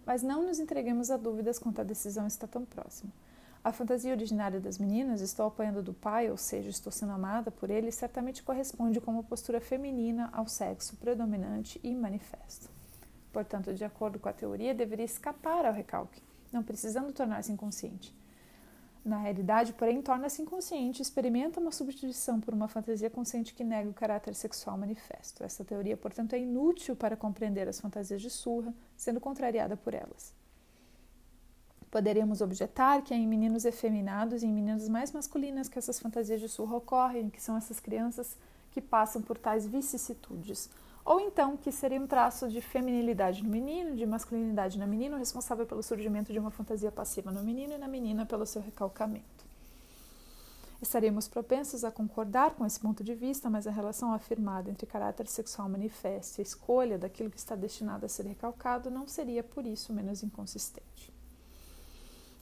[0.05, 3.11] Mas não nos entreguemos a dúvidas quanto à decisão está tão próxima.
[3.65, 7.71] A fantasia originária das meninas, estou apanhando do pai, ou seja, estou sendo amada por
[7.71, 12.69] ele, certamente corresponde com uma postura feminina ao sexo predominante e manifesto.
[13.33, 18.15] Portanto, de acordo com a teoria, deveria escapar ao recalque, não precisando tornar-se inconsciente.
[19.03, 23.95] Na realidade, porém, torna-se inconsciente experimenta uma substituição por uma fantasia consciente que nega o
[23.95, 25.43] caráter sexual manifesto.
[25.43, 30.35] Essa teoria, portanto, é inútil para compreender as fantasias de surra, sendo contrariada por elas.
[31.95, 36.40] Poderíamos objetar que é em meninos efeminados e em meninas mais masculinas que essas fantasias
[36.40, 38.36] de surra ocorrem, que são essas crianças
[38.72, 40.68] que passam por tais vicissitudes.
[41.05, 45.66] Ou então que seria um traço de feminilidade no menino, de masculinidade na menina, responsável
[45.66, 49.45] pelo surgimento de uma fantasia passiva no menino e na menina pelo seu recalcamento.
[50.82, 55.28] Estaríamos propensos a concordar com esse ponto de vista, mas a relação afirmada entre caráter
[55.28, 59.64] sexual manifesto e a escolha daquilo que está destinado a ser recalcado não seria, por
[59.64, 61.14] isso, menos inconsistente.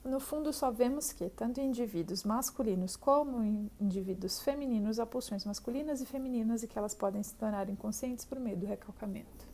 [0.05, 5.45] No fundo, só vemos que, tanto em indivíduos masculinos como em indivíduos femininos, há pulsões
[5.45, 9.53] masculinas e femininas e que elas podem se tornar inconscientes por meio do recalcamento.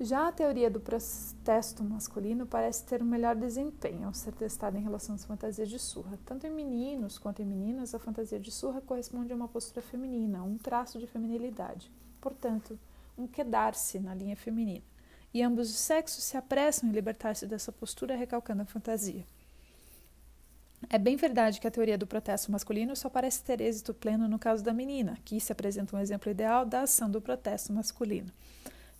[0.00, 4.82] Já a teoria do protesto masculino parece ter um melhor desempenho ao ser testada em
[4.82, 6.18] relação às fantasias de surra.
[6.24, 10.42] Tanto em meninos quanto em meninas, a fantasia de surra corresponde a uma postura feminina,
[10.42, 11.90] um traço de feminilidade.
[12.18, 12.78] Portanto,
[13.16, 14.95] um quedar-se na linha feminina
[15.36, 19.22] e ambos os sexos se apressam em libertar-se dessa postura recalcando a fantasia.
[20.88, 24.38] É bem verdade que a teoria do protesto masculino só parece ter êxito pleno no
[24.38, 28.32] caso da menina, que se apresenta um exemplo ideal da ação do protesto masculino.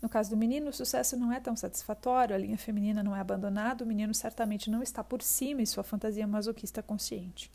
[0.02, 3.20] No caso do menino, o sucesso não é tão satisfatório, a linha feminina não é
[3.20, 7.50] abandonada, o menino certamente não está por cima e sua fantasia masoquista consciente.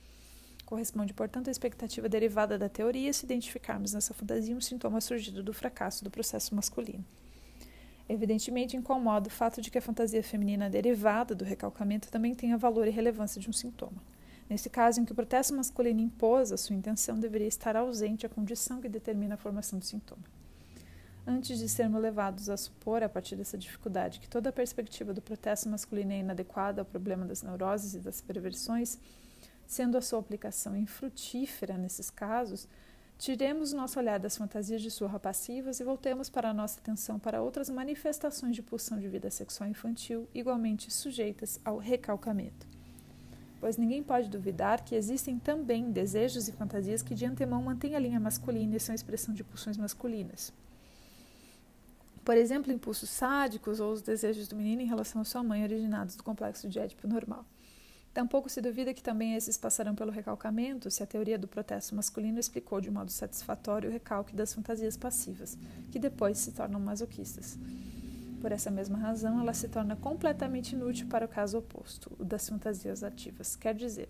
[0.65, 5.53] Corresponde, portanto, à expectativa derivada da teoria se identificarmos nessa fantasia um sintoma surgido do
[5.53, 7.05] fracasso do processo masculino.
[8.09, 12.87] Evidentemente, incomoda o fato de que a fantasia feminina derivada do recalcamento também tenha valor
[12.87, 14.01] e relevância de um sintoma.
[14.49, 18.29] Nesse caso, em que o protesto masculino impôs a sua intenção, deveria estar ausente a
[18.29, 20.23] condição que determina a formação do sintoma.
[21.25, 25.21] Antes de sermos levados a supor, a partir dessa dificuldade, que toda a perspectiva do
[25.21, 28.99] protesto masculino é inadequada ao problema das neuroses e das perversões,
[29.65, 32.67] sendo a sua aplicação infrutífera nesses casos,
[33.22, 37.39] Tiremos nosso olhar das fantasias de surra passivas e voltemos para a nossa atenção para
[37.39, 42.65] outras manifestações de pulsão de vida sexual infantil igualmente sujeitas ao recalcamento.
[43.59, 47.99] Pois ninguém pode duvidar que existem também desejos e fantasias que de antemão mantêm a
[47.99, 50.51] linha masculina e são expressão de pulsões masculinas.
[52.26, 56.15] Por exemplo, impulsos sádicos ou os desejos do menino em relação à sua mãe originados
[56.15, 57.45] do complexo de Édipo normal.
[58.14, 62.39] Tampouco se duvida que também esses passarão pelo recalcamento se a teoria do protesto masculino
[62.39, 65.57] explicou de modo satisfatório o recalque das fantasias passivas,
[65.91, 67.57] que depois se tornam masoquistas.
[68.41, 72.49] Por essa mesma razão, ela se torna completamente inútil para o caso oposto, o das
[72.49, 73.55] fantasias ativas.
[73.55, 74.09] Quer dizer,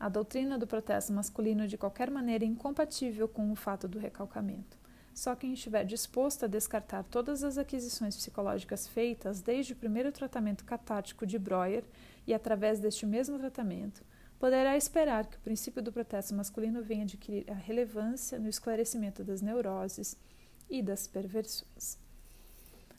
[0.00, 4.76] a doutrina do protesto masculino de qualquer maneira é incompatível com o fato do recalcamento.
[5.16, 10.62] Só quem estiver disposto a descartar todas as aquisições psicológicas feitas desde o primeiro tratamento
[10.62, 11.84] catártico de Breuer
[12.26, 14.04] e, através deste mesmo tratamento,
[14.38, 19.40] poderá esperar que o princípio do protesto masculino venha adquirir a relevância no esclarecimento das
[19.40, 20.18] neuroses
[20.68, 21.96] e das perversões.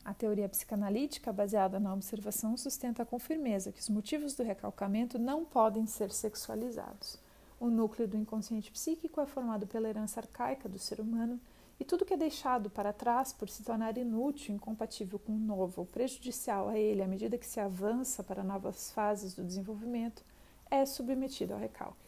[0.03, 5.45] A teoria psicanalítica, baseada na observação, sustenta com firmeza que os motivos do recalcamento não
[5.45, 7.20] podem ser sexualizados.
[7.59, 11.39] O núcleo do inconsciente psíquico é formado pela herança arcaica do ser humano
[11.80, 15.82] e tudo que é deixado para trás por se tornar inútil, incompatível com o novo
[15.82, 20.23] ou prejudicial a ele à medida que se avança para novas fases do desenvolvimento,
[20.71, 22.07] é submetido ao recalque.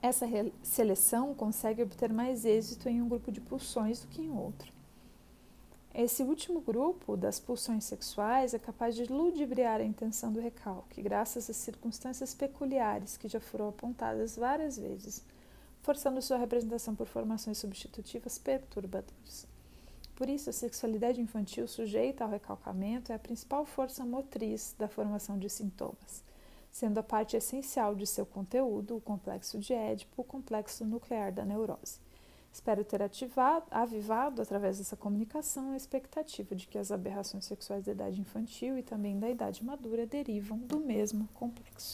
[0.00, 0.26] Essa
[0.62, 4.72] seleção consegue obter mais êxito em um grupo de pulsões do que em outro.
[5.92, 11.50] Esse último grupo, das pulsões sexuais, é capaz de ludibriar a intenção do recalque, graças
[11.50, 15.24] às circunstâncias peculiares que já foram apontadas várias vezes
[15.82, 19.46] forçando sua representação por formações substitutivas perturbadoras.
[20.14, 25.38] Por isso, a sexualidade infantil sujeita ao recalcamento é a principal força motriz da formação
[25.38, 26.24] de sintomas,
[26.72, 31.44] sendo a parte essencial de seu conteúdo o complexo de Édipo, o complexo nuclear da
[31.44, 32.00] neurose.
[32.52, 37.92] Espero ter ativado, avivado, através dessa comunicação, a expectativa de que as aberrações sexuais da
[37.92, 41.86] idade infantil e também da idade madura derivam do mesmo complexo.